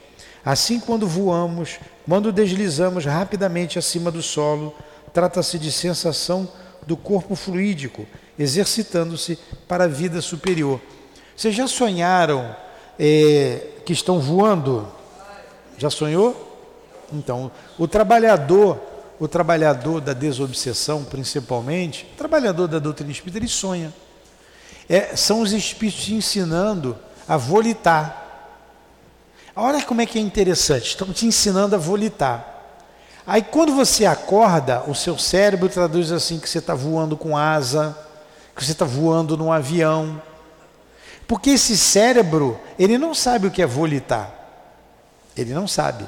[0.49, 4.75] Assim, quando voamos, quando deslizamos rapidamente acima do solo,
[5.13, 6.49] trata-se de sensação
[6.87, 8.07] do corpo fluídico
[8.39, 10.81] exercitando-se para a vida superior.
[11.37, 12.57] Vocês já sonharam
[12.99, 14.89] é, que estão voando?
[15.77, 16.59] Já sonhou?
[17.13, 18.81] Então, o trabalhador,
[19.21, 23.93] o trabalhador da desobsessão, principalmente, o trabalhador da doutrina espírita, ele sonha.
[24.89, 26.97] É, são os espíritos te ensinando
[27.29, 28.28] a volitar.
[29.61, 32.63] Olha como é que é interessante, estão te ensinando a volitar.
[33.27, 37.99] Aí quando você acorda, o seu cérebro traduz assim que você está voando com asa,
[38.55, 40.23] que você está voando num avião.
[41.27, 44.33] Porque esse cérebro, ele não sabe o que é volitar.
[45.37, 46.07] Ele não sabe.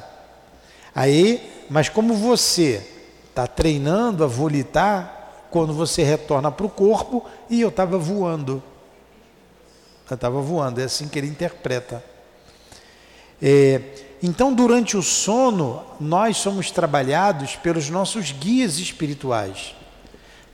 [0.95, 2.87] Aí, mas como você
[3.31, 8.63] está treinando a volitar, quando você retorna para o corpo, e eu estava voando.
[10.09, 12.20] Eu estava voando, é assim que ele interpreta.
[13.43, 13.81] É,
[14.23, 19.75] Então, durante o sono, nós somos trabalhados pelos nossos guias espirituais.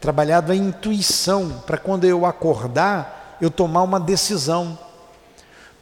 [0.00, 4.78] Trabalhado a intuição, para quando eu acordar, eu tomar uma decisão.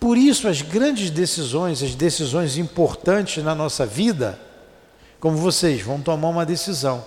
[0.00, 4.38] Por isso, as grandes decisões, as decisões importantes na nossa vida,
[5.20, 7.05] como vocês vão tomar uma decisão,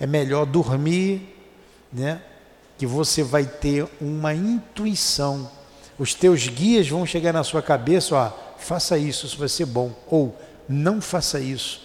[0.00, 1.36] é melhor dormir,
[1.92, 2.22] né?
[2.78, 5.50] Que você vai ter uma intuição.
[5.98, 9.92] Os teus guias vão chegar na sua cabeça, ó, faça isso, isso vai ser bom.
[10.08, 10.36] Ou
[10.68, 11.80] não faça isso,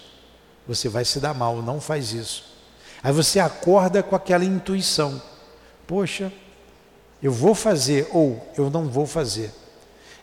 [0.68, 2.44] você vai se dar mal, não faz isso.
[3.04, 5.22] Aí você acorda com aquela intuição:
[5.86, 6.34] poxa,
[7.22, 9.54] eu vou fazer ou eu não vou fazer.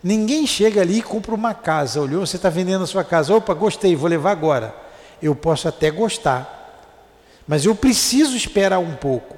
[0.02, 3.52] Ninguém chega ali e compra uma casa, olhou, você está vendendo a sua casa, opa,
[3.54, 4.74] gostei, vou levar agora.
[5.20, 6.92] Eu posso até gostar,
[7.46, 9.36] mas eu preciso esperar um pouco,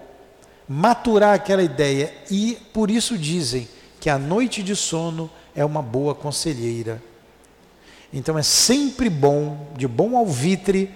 [0.68, 3.66] maturar aquela ideia, e por isso dizem
[3.98, 7.02] que a noite de sono é uma boa conselheira.
[8.12, 10.92] Então é sempre bom, de bom alvitre,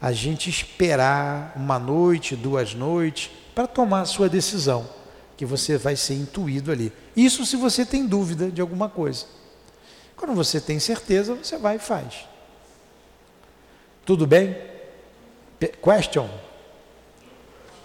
[0.00, 4.88] a gente esperar uma noite, duas noites, para tomar a sua decisão,
[5.36, 6.92] que você vai ser intuído ali.
[7.16, 9.26] Isso se você tem dúvida de alguma coisa.
[10.16, 12.26] Quando você tem certeza, você vai e faz.
[14.04, 14.56] Tudo bem?
[15.82, 16.28] Question?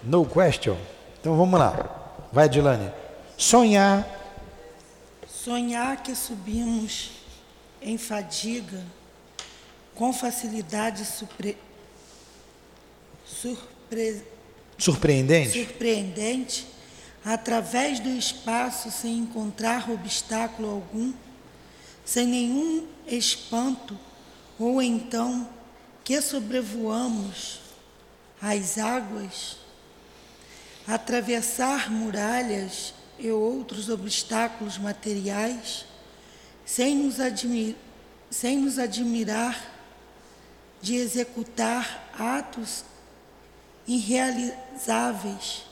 [0.03, 0.77] No question?
[1.19, 2.25] Então vamos lá.
[2.31, 2.91] Vai, Dilane.
[3.37, 4.07] Sonhar.
[5.27, 7.22] Sonhar que subimos
[7.83, 8.83] em fadiga,
[9.95, 11.57] com facilidade surpre...
[13.25, 14.23] Surpre...
[14.77, 16.67] surpreendente, surpreendente,
[17.23, 21.13] através do espaço sem encontrar obstáculo algum,
[22.03, 23.97] sem nenhum espanto,
[24.59, 25.47] ou então
[26.03, 27.59] que sobrevoamos
[28.41, 29.57] as águas,
[30.85, 35.85] atravessar muralhas e outros obstáculos materiais,
[36.65, 37.75] sem nos, admir,
[38.29, 39.71] sem nos admirar
[40.81, 42.83] de executar atos
[43.87, 45.63] irrealizáveis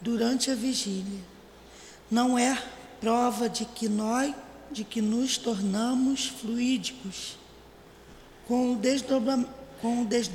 [0.00, 1.20] durante a vigília.
[2.10, 2.60] Não é
[3.00, 4.34] prova de que nós,
[4.70, 7.38] de que nos tornamos fluídicos
[8.46, 9.50] com o desdobramento.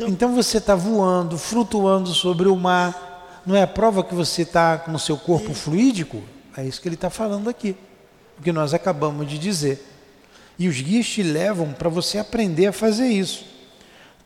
[0.07, 3.41] Então você está voando, flutuando sobre o mar.
[3.45, 6.21] Não é a prova que você está com o seu corpo fluídico?
[6.57, 7.77] É isso que ele está falando aqui
[8.39, 9.83] o que nós acabamos de dizer.
[10.59, 13.45] E os guias te levam para você aprender a fazer isso.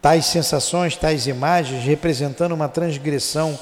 [0.01, 3.57] Tais sensações, tais imagens, representando uma transgressão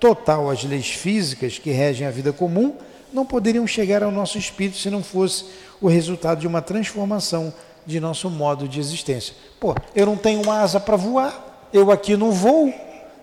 [0.00, 2.76] total às leis físicas que regem a vida comum,
[3.12, 5.44] não poderiam chegar ao nosso espírito se não fosse
[5.80, 7.54] o resultado de uma transformação
[7.86, 9.34] de nosso modo de existência.
[9.60, 12.72] Pô, eu não tenho asa para voar, eu aqui não vou,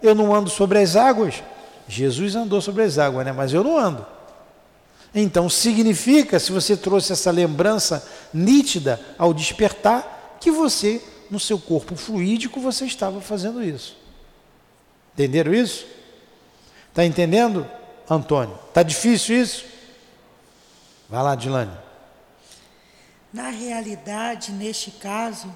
[0.01, 1.43] eu não ando sobre as águas.
[1.87, 3.31] Jesus andou sobre as águas, né?
[3.31, 4.05] mas eu não ando.
[5.13, 11.95] Então significa, se você trouxe essa lembrança nítida ao despertar, que você, no seu corpo
[11.95, 13.97] fluídico, você estava fazendo isso.
[15.13, 15.85] Entenderam isso?
[16.89, 17.67] Está entendendo,
[18.09, 18.57] Antônio?
[18.69, 19.65] Está difícil isso?
[21.09, 21.77] Vai lá, Dilane.
[23.33, 25.53] Na realidade, neste caso,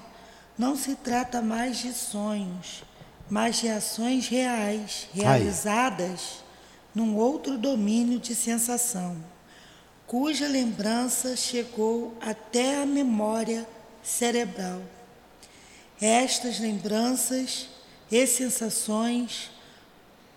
[0.58, 2.82] não se trata mais de sonhos,
[3.28, 6.44] mas de ações reais, realizadas Aí.
[6.94, 9.16] num outro domínio de sensação
[10.06, 13.66] cuja lembrança chegou até a memória
[14.02, 14.80] cerebral.
[16.00, 17.68] Estas lembranças
[18.10, 19.50] e sensações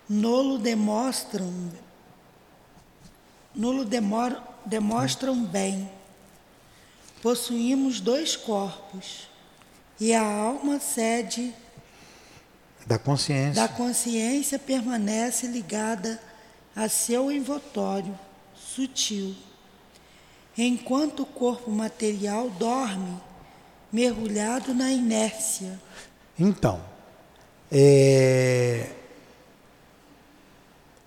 [0.08, 1.52] nolo demonstram,
[3.54, 5.88] nolo demor, demonstram bem.
[7.22, 9.28] Possuímos dois corpos
[10.00, 11.54] e a alma sede
[12.86, 13.62] da consciência.
[13.62, 16.20] Da consciência permanece ligada
[16.74, 18.18] a seu envoltório
[18.56, 19.36] sutil
[20.66, 23.16] enquanto o corpo material dorme,
[23.92, 25.80] mergulhado na inércia.
[26.38, 26.80] Então,
[27.70, 28.90] é...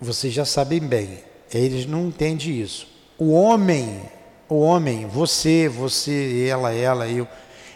[0.00, 2.88] vocês já sabem bem, eles não entendem isso.
[3.18, 4.02] O homem,
[4.48, 7.26] o homem, você, você, ela, ela, eu,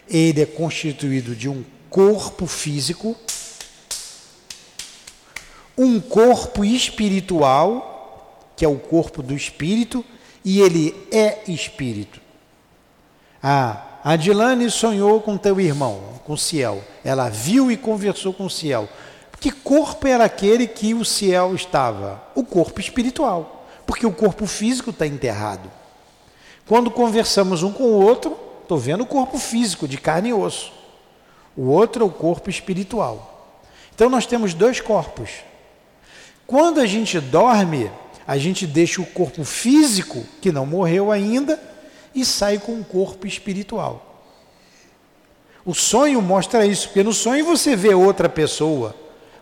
[0.09, 3.17] ele é constituído de um corpo físico,
[5.77, 10.05] um corpo espiritual, que é o corpo do espírito,
[10.45, 12.21] e ele é espírito.
[13.43, 16.83] Ah, a Adilane sonhou com teu irmão, com o Ciel.
[17.05, 18.89] Ela viu e conversou com o Ciel.
[19.41, 22.23] Que corpo era aquele que o Ciel estava?
[22.35, 25.71] O corpo espiritual, porque o corpo físico está enterrado.
[26.67, 30.73] Quando conversamos um com o outro, estou vendo o corpo físico, de carne e osso.
[31.57, 33.61] O outro é o corpo espiritual.
[33.95, 35.31] Então nós temos dois corpos.
[36.47, 37.91] Quando a gente dorme,
[38.29, 41.59] a gente deixa o corpo físico, que não morreu ainda,
[42.15, 44.23] e sai com o corpo espiritual.
[45.65, 48.95] O sonho mostra isso, porque no sonho você vê outra pessoa.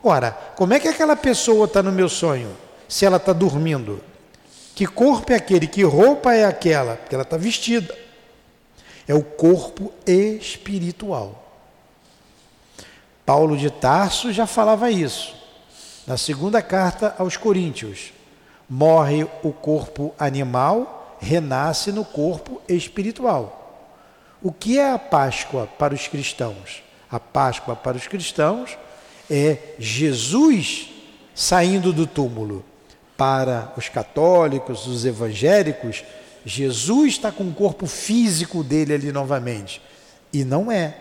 [0.04, 2.56] Ora, como é que aquela pessoa está no meu sonho?
[2.88, 4.00] Se ela está dormindo?
[4.72, 5.66] Que corpo é aquele?
[5.66, 6.94] Que roupa é aquela?
[6.94, 7.92] Porque ela está vestida.
[9.08, 11.42] É o corpo espiritual.
[13.24, 15.34] Paulo de Tarso já falava isso.
[16.06, 18.14] Na segunda carta aos Coríntios.
[18.68, 23.62] Morre o corpo animal, renasce no corpo espiritual.
[24.42, 26.82] O que é a Páscoa para os cristãos?
[27.10, 28.76] A Páscoa para os cristãos
[29.30, 30.90] é Jesus
[31.34, 32.64] saindo do túmulo.
[33.16, 36.04] Para os católicos, os evangélicos,
[36.44, 39.80] Jesus está com o corpo físico dele ali novamente.
[40.32, 40.96] E não é.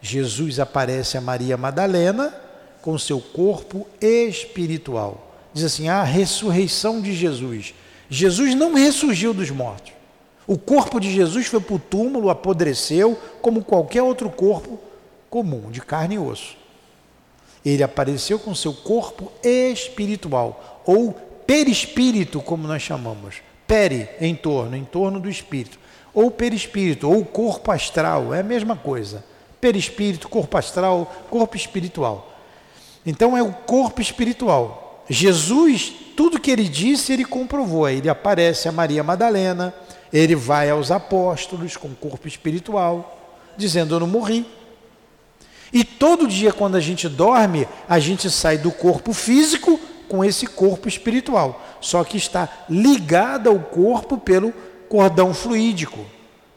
[0.00, 2.34] Jesus aparece a Maria Madalena
[2.80, 5.31] com seu corpo espiritual.
[5.52, 7.74] Diz assim: a ressurreição de Jesus.
[8.08, 9.92] Jesus não ressurgiu dos mortos.
[10.46, 14.78] O corpo de Jesus foi para o túmulo, apodreceu, como qualquer outro corpo
[15.30, 16.56] comum, de carne e osso.
[17.64, 21.12] Ele apareceu com seu corpo espiritual, ou
[21.46, 23.36] perispírito, como nós chamamos.
[23.66, 25.78] Peri, em torno, em torno do espírito.
[26.12, 29.24] Ou perispírito, ou corpo astral, é a mesma coisa
[29.62, 32.32] perispírito, corpo astral, corpo espiritual.
[33.06, 34.81] Então é o corpo espiritual.
[35.12, 37.86] Jesus, tudo que ele disse, ele comprovou.
[37.86, 39.74] Ele aparece a Maria Madalena,
[40.10, 44.46] ele vai aos apóstolos com corpo espiritual, dizendo: Eu não morri.
[45.70, 50.46] E todo dia, quando a gente dorme, a gente sai do corpo físico com esse
[50.46, 54.52] corpo espiritual, só que está ligado ao corpo pelo
[54.88, 56.04] cordão fluídico,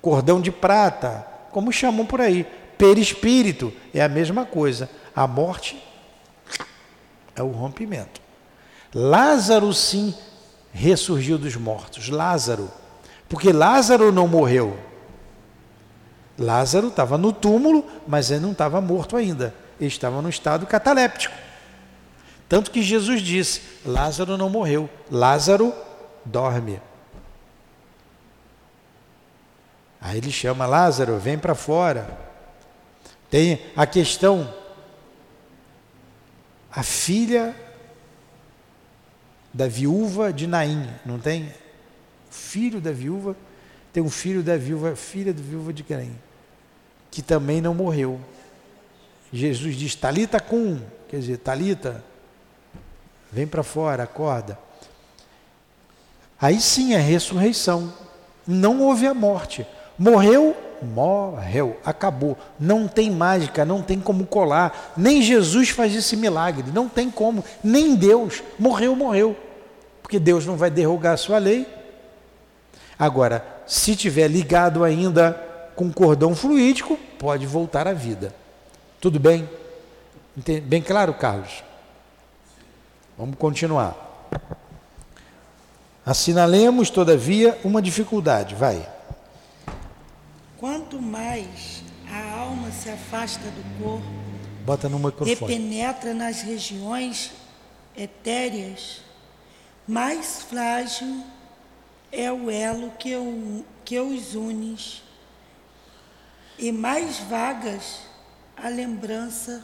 [0.02, 2.46] cordão de prata, como chamam por aí,
[2.78, 4.90] perispírito é a mesma coisa.
[5.16, 5.82] A morte
[7.36, 8.25] é o rompimento.
[8.96, 10.16] Lázaro sim
[10.72, 12.08] ressurgiu dos mortos.
[12.08, 12.72] Lázaro.
[13.28, 14.80] Porque Lázaro não morreu.
[16.40, 19.54] Lázaro estava no túmulo, mas ele não estava morto ainda.
[19.80, 21.36] Ele estava no estado cataléptico.
[22.48, 25.74] Tanto que Jesus disse: Lázaro não morreu, Lázaro
[26.24, 26.82] dorme.
[30.00, 32.18] Aí ele chama Lázaro, vem para fora.
[33.30, 34.54] Tem a questão,
[36.72, 37.56] a filha
[39.56, 41.50] da viúva de Naim, não tem?
[42.30, 43.38] Filho da viúva,
[43.94, 46.14] tem um filho da viúva, filha da viúva de Naim,
[47.10, 48.20] que também não morreu.
[49.32, 52.04] Jesus diz: Talita cum, quer dizer, Talita,
[53.32, 54.60] vem para fora, acorda.
[56.40, 57.94] Aí sim é ressurreição.
[58.46, 59.66] Não houve a morte.
[59.98, 62.38] Morreu morreu, acabou.
[62.60, 64.94] Não tem mágica, não tem como colar.
[64.98, 67.44] Nem Jesus faz esse milagre, não tem como.
[67.64, 68.44] Nem Deus.
[68.60, 69.36] Morreu, morreu.
[70.06, 71.66] Porque Deus não vai derrogar a sua lei.
[72.98, 75.32] Agora, se tiver ligado ainda
[75.76, 78.32] com cordão fluídico, pode voltar à vida.
[79.02, 79.50] Tudo bem?
[80.62, 81.64] Bem claro, Carlos?
[83.18, 83.96] Vamos continuar.
[86.06, 88.54] Assinalemos, todavia, uma dificuldade.
[88.54, 88.88] Vai.
[90.56, 94.06] Quanto mais a alma se afasta do corpo
[94.64, 95.32] Bota no microfone.
[95.32, 97.32] e penetra nas regiões
[97.98, 99.02] etéreas,
[99.88, 101.24] mais frágil
[102.12, 104.78] é o elo que, o, que os une
[106.58, 108.00] e mais vagas
[108.56, 109.64] a lembrança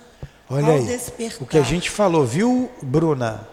[0.49, 1.43] Olha ao aí, despertar.
[1.43, 3.47] o que a gente falou, viu, Bruna?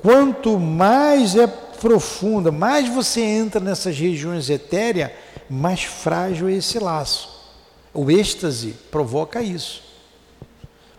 [0.00, 5.10] Quanto mais é profunda, mais você entra nessas regiões etéreas,
[5.48, 7.38] mais frágil é esse laço.
[7.92, 9.82] O êxtase provoca isso.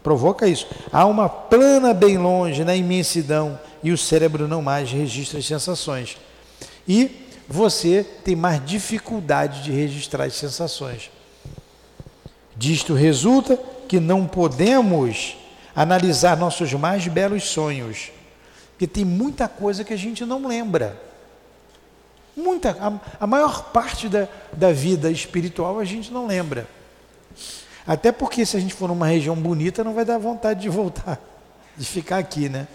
[0.04, 0.68] Provoca isso.
[0.92, 6.18] Há uma plana bem longe, na imensidão, e o cérebro não mais registra as sensações.
[6.88, 11.12] E você tem mais dificuldade de registrar as sensações.
[12.56, 13.58] Disto resulta
[13.88, 15.36] que não podemos
[15.76, 18.12] analisar nossos mais belos sonhos,
[18.72, 21.00] porque tem muita coisa que a gente não lembra.
[22.36, 26.68] Muita, a, a maior parte da, da vida espiritual a gente não lembra.
[27.86, 31.20] Até porque se a gente for numa região bonita, não vai dar vontade de voltar,
[31.76, 32.68] de ficar aqui, né?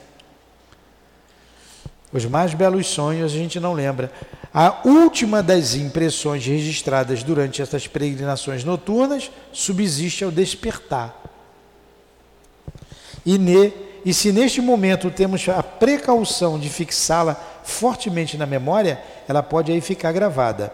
[2.12, 4.10] Os mais belos sonhos a gente não lembra.
[4.54, 11.22] A última das impressões registradas durante essas peregrinações noturnas subsiste ao despertar.
[13.24, 13.72] E, ne,
[14.04, 17.34] e se neste momento temos a precaução de fixá-la
[17.64, 20.72] fortemente na memória, ela pode aí ficar gravada.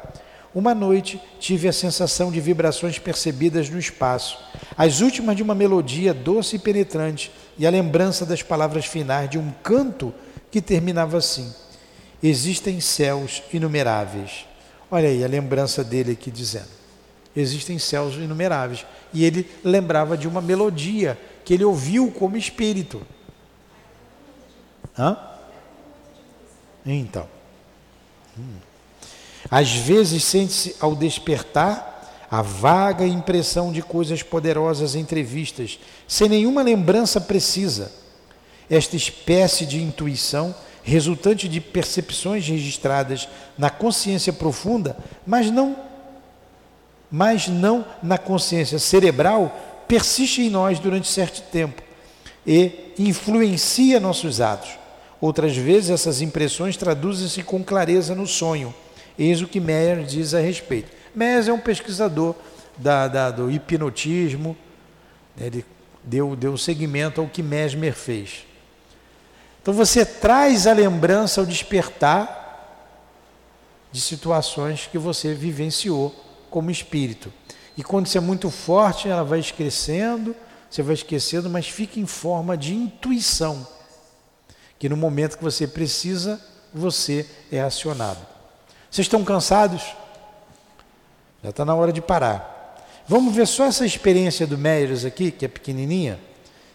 [0.54, 4.38] Uma noite tive a sensação de vibrações percebidas no espaço,
[4.76, 9.38] as últimas de uma melodia doce e penetrante, e a lembrança das palavras finais de
[9.38, 10.12] um canto
[10.52, 11.52] que terminava assim:
[12.22, 14.46] Existem céus inumeráveis.
[14.90, 16.68] Olha aí a lembrança dele aqui dizendo:
[17.34, 18.86] Existem céus inumeráveis.
[19.12, 23.02] e ele lembrava de uma melodia que ele ouviu como espírito.
[24.96, 25.16] Hã?
[26.84, 27.26] Então.
[28.38, 28.56] Hum.
[29.50, 37.20] Às vezes sente-se ao despertar a vaga impressão de coisas poderosas entrevistas, sem nenhuma lembrança
[37.20, 38.01] precisa.
[38.72, 44.96] Esta espécie de intuição, resultante de percepções registradas na consciência profunda,
[45.26, 45.76] mas não
[47.10, 51.82] mas não na consciência cerebral, persiste em nós durante certo tempo
[52.46, 54.70] e influencia nossos atos.
[55.20, 58.74] Outras vezes essas impressões traduzem-se com clareza no sonho.
[59.18, 60.90] Eis o que Meyer diz a respeito.
[61.14, 62.34] Mes é um pesquisador
[62.78, 64.56] da, da, do hipnotismo,
[65.36, 65.66] né, ele
[66.02, 68.46] deu, deu seguimento ao que Mesmer fez.
[69.62, 72.40] Então você traz a lembrança ao despertar
[73.92, 76.12] de situações que você vivenciou
[76.50, 77.32] como espírito.
[77.76, 80.34] E quando isso é muito forte, ela vai crescendo,
[80.68, 83.66] você vai esquecendo, mas fica em forma de intuição.
[84.78, 86.40] Que no momento que você precisa,
[86.74, 88.18] você é acionado.
[88.90, 89.94] Vocês estão cansados?
[91.42, 92.84] Já está na hora de parar.
[93.06, 96.18] Vamos ver só essa experiência do Meyers aqui, que é pequenininha,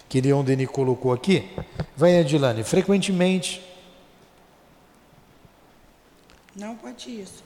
[0.09, 1.49] que Leon Denis colocou aqui.
[1.95, 2.63] Vai, Adilane.
[2.63, 3.61] Frequentemente.
[6.55, 7.09] Não, pode.
[7.09, 7.43] Isso.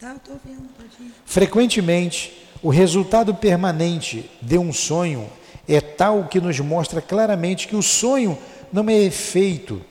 [0.00, 1.12] Tá, estou vendo, pode ir.
[1.26, 5.28] Frequentemente, o resultado permanente de um sonho
[5.68, 8.38] é tal que nos mostra claramente que o sonho
[8.72, 9.84] não é efeito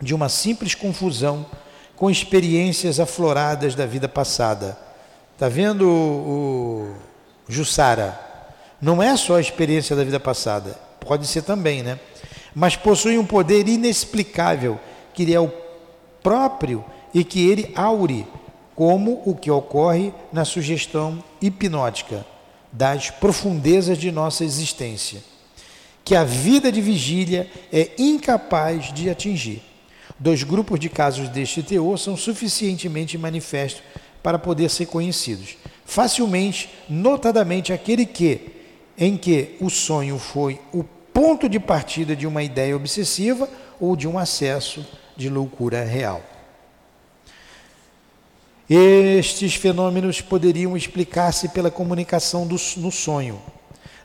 [0.00, 1.46] de uma simples confusão
[1.96, 4.78] com experiências afloradas da vida passada.
[5.34, 6.94] Está vendo o,
[7.48, 8.31] o Jussara?
[8.82, 12.00] Não é só a experiência da vida passada, pode ser também, né?
[12.52, 14.76] Mas possui um poder inexplicável,
[15.14, 15.52] que ele é o
[16.20, 18.26] próprio e que ele aure,
[18.74, 22.26] como o que ocorre na sugestão hipnótica
[22.72, 25.22] das profundezas de nossa existência,
[26.04, 29.62] que a vida de vigília é incapaz de atingir.
[30.18, 33.82] Dois grupos de casos deste teor são suficientemente manifestos
[34.22, 35.56] para poder ser conhecidos.
[35.84, 38.61] Facilmente, notadamente aquele que,
[38.96, 43.48] em que o sonho foi o ponto de partida de uma ideia obsessiva
[43.80, 44.86] ou de um acesso
[45.16, 46.22] de loucura real.
[48.68, 53.40] Estes fenômenos poderiam explicar-se pela comunicação do, no sonho,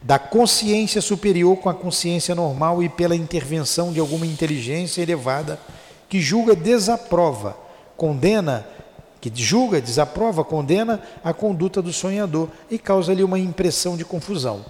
[0.01, 5.59] da consciência superior com a consciência normal e pela intervenção de alguma inteligência elevada
[6.09, 7.57] que julga, desaprova,
[7.95, 8.67] condena,
[9.21, 14.65] que julga, desaprova, condena a conduta do sonhador e causa-lhe uma impressão de confusão,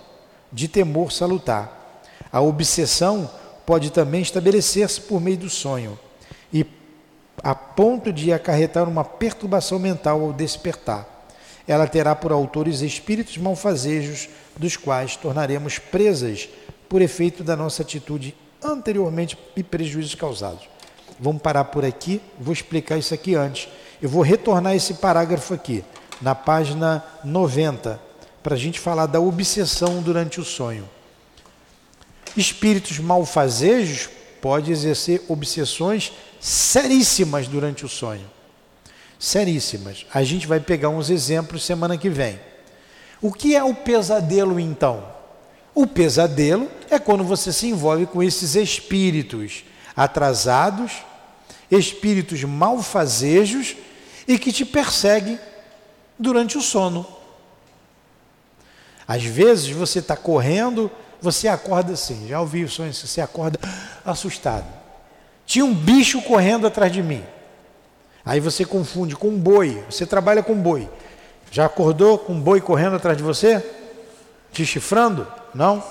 [0.52, 2.02] de temor salutar.
[2.32, 3.30] A obsessão
[3.66, 5.98] pode também estabelecer-se por meio do sonho
[6.52, 6.66] e
[7.44, 11.06] a ponto de acarretar uma perturbação mental ao despertar.
[11.68, 16.50] Ela terá por autores espíritos malfazejos, dos quais tornaremos presas
[16.88, 18.34] por efeito da nossa atitude
[18.64, 20.68] anteriormente e prejuízos causados.
[21.20, 23.68] Vamos parar por aqui, vou explicar isso aqui antes.
[24.02, 25.84] Eu vou retornar esse parágrafo aqui,
[26.22, 28.00] na página 90,
[28.48, 30.88] para a gente falar da obsessão durante o sonho.
[32.38, 34.08] Espíritos malfazejos
[34.42, 38.24] podem exercer obsessões seríssimas durante o sonho.
[39.20, 40.06] Seríssimas.
[40.14, 42.40] A gente vai pegar uns exemplos semana que vem.
[43.22, 45.06] O que é o pesadelo então?
[45.76, 50.94] O pesadelo é quando você se envolve com esses espíritos atrasados,
[51.70, 53.76] espíritos malfazejos
[54.26, 55.38] e que te perseguem
[56.18, 57.17] durante o sono.
[59.08, 60.92] Às vezes você está correndo,
[61.22, 63.60] você acorda assim, já ouvi o sonho, você acorda
[64.06, 64.66] assustado.
[65.46, 67.24] Tinha um bicho correndo atrás de mim.
[68.26, 70.90] Aí você confunde com um boi, você trabalha com boi.
[71.50, 73.66] Já acordou com um boi correndo atrás de você?
[74.52, 75.26] Te chifrando?
[75.56, 75.82] Não?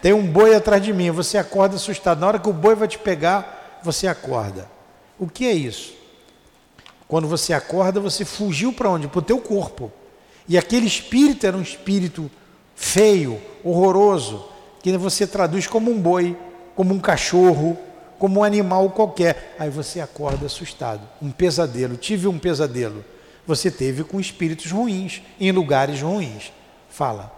[0.00, 2.20] Tem um boi atrás de mim, você acorda assustado.
[2.20, 4.66] Na hora que o boi vai te pegar, você acorda.
[5.18, 5.92] O que é isso?
[7.06, 9.08] Quando você acorda, você fugiu para onde?
[9.08, 9.92] Para o teu corpo.
[10.50, 12.28] E aquele espírito era um espírito
[12.74, 14.44] feio, horroroso,
[14.82, 16.36] que você traduz como um boi,
[16.74, 17.78] como um cachorro,
[18.18, 19.54] como um animal qualquer.
[19.60, 21.08] Aí você acorda assustado.
[21.22, 21.96] Um pesadelo.
[21.96, 23.04] Tive um pesadelo.
[23.46, 26.52] Você teve com espíritos ruins, em lugares ruins.
[26.88, 27.32] Fala.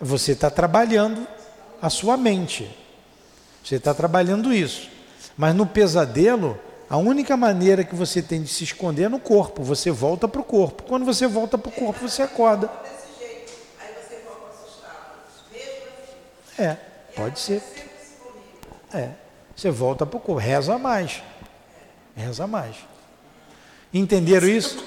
[0.00, 1.37] Você está trabalhando
[1.80, 2.68] a sua mente.
[3.62, 4.88] Você está trabalhando isso.
[5.36, 6.58] Mas no pesadelo,
[6.90, 9.62] a única maneira que você tem de se esconder é no corpo.
[9.62, 10.82] Você volta para o corpo.
[10.84, 12.70] Quando você volta para o corpo, você acorda.
[16.58, 16.76] É,
[17.14, 17.62] pode ser.
[18.92, 19.10] É.
[19.54, 21.22] Você volta para o corpo, reza mais.
[22.16, 22.76] Reza mais.
[23.92, 24.82] Entenderam isso?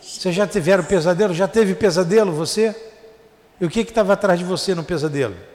[0.00, 1.34] Vocês já tiveram pesadelo?
[1.34, 2.74] Já teve pesadelo você?
[3.60, 5.51] E o que estava atrás de você no pesadelo?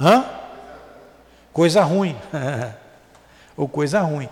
[0.00, 0.24] Hã?
[1.52, 2.16] Coisa ruim.
[3.56, 4.28] Ou coisa ruim.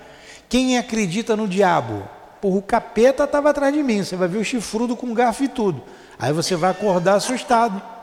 [0.48, 2.08] Quem acredita no diabo?
[2.40, 4.02] Porra, o capeta estava atrás de mim.
[4.02, 5.82] Você vai ver o chifrudo com garfo e tudo.
[6.18, 7.80] Aí você vai acordar assustado.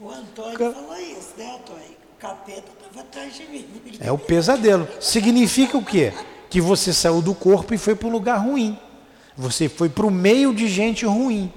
[0.00, 0.72] O Antônio Ca...
[0.72, 1.96] falou isso, né, Antônio?
[2.16, 3.64] O capeta estava atrás de mim.
[4.00, 4.88] É o pesadelo.
[5.00, 6.12] Significa o quê?
[6.50, 8.78] Que você saiu do corpo e foi para um lugar ruim.
[9.36, 11.50] Você foi para o meio de gente ruim.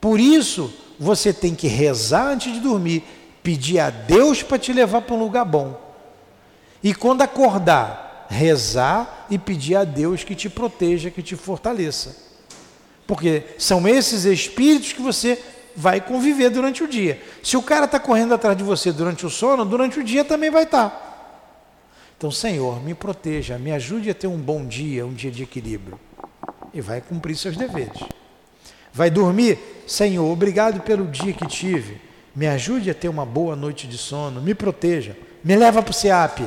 [0.00, 3.04] Por isso, você tem que rezar antes de dormir,
[3.42, 5.78] pedir a Deus para te levar para um lugar bom.
[6.82, 12.16] E quando acordar, rezar e pedir a Deus que te proteja, que te fortaleça.
[13.06, 15.38] Porque são esses espíritos que você
[15.74, 17.20] vai conviver durante o dia.
[17.42, 20.50] Se o cara está correndo atrás de você durante o sono, durante o dia também
[20.50, 20.90] vai estar.
[20.90, 21.10] Tá.
[22.16, 25.98] Então, Senhor, me proteja, me ajude a ter um bom dia, um dia de equilíbrio.
[26.72, 27.98] E vai cumprir seus deveres.
[28.92, 29.58] Vai dormir?
[29.86, 32.00] Senhor, obrigado pelo dia que tive.
[32.34, 34.40] Me ajude a ter uma boa noite de sono.
[34.40, 35.16] Me proteja.
[35.42, 36.40] Me leva para o SEAP.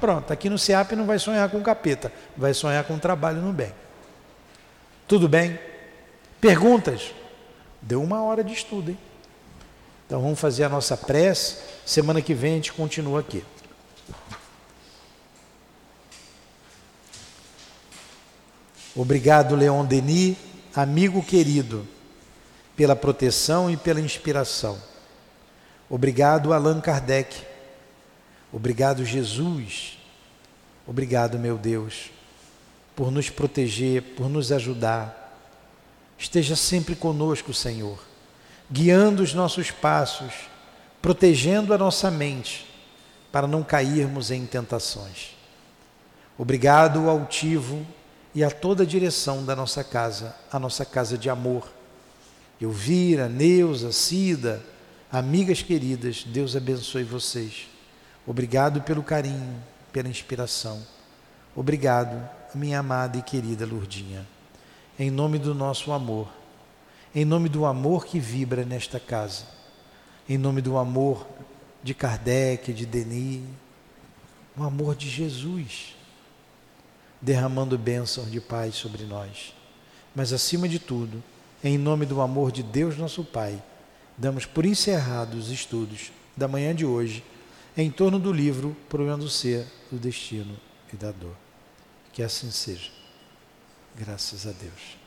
[0.00, 3.72] Pronto, aqui no SEAP não vai sonhar com capeta, vai sonhar com trabalho no bem.
[5.08, 5.58] Tudo bem?
[6.40, 7.12] Perguntas?
[7.82, 8.98] Deu uma hora de estudo, hein?
[10.06, 11.58] Então vamos fazer a nossa prece.
[11.84, 13.44] Semana que vem a gente continua aqui.
[18.94, 20.36] Obrigado, Leon Denis,
[20.74, 21.86] amigo querido,
[22.76, 24.78] pela proteção e pela inspiração.
[25.88, 27.44] Obrigado, Allan Kardec.
[28.52, 29.98] Obrigado, Jesus.
[30.86, 32.10] Obrigado, meu Deus,
[32.96, 35.18] por nos proteger, por nos ajudar
[36.18, 38.02] Esteja sempre conosco, Senhor,
[38.68, 40.32] guiando os nossos passos,
[41.00, 42.68] protegendo a nossa mente,
[43.30, 45.36] para não cairmos em tentações.
[46.36, 47.86] Obrigado altivo
[48.34, 51.68] e a toda a direção da nossa casa, a nossa casa de amor.
[52.60, 54.60] Elvira, Neuza, Cida,
[55.10, 57.68] amigas queridas, Deus abençoe vocês.
[58.26, 60.84] Obrigado pelo carinho, pela inspiração.
[61.54, 64.26] Obrigado, minha amada e querida Lurdinha
[64.98, 66.28] em nome do nosso amor,
[67.14, 69.44] em nome do amor que vibra nesta casa,
[70.28, 71.24] em nome do amor
[71.82, 73.44] de Kardec, de Denis,
[74.56, 75.94] o amor de Jesus,
[77.22, 79.54] derramando bênçãos de paz sobre nós.
[80.16, 81.22] Mas acima de tudo,
[81.62, 83.62] em nome do amor de Deus nosso Pai,
[84.18, 87.22] damos por encerrados os estudos da manhã de hoje
[87.76, 90.56] em torno do livro Problema do Ser, do Destino
[90.92, 91.36] e da Dor.
[92.12, 92.90] Que assim seja.
[93.96, 94.97] Graças a Deus.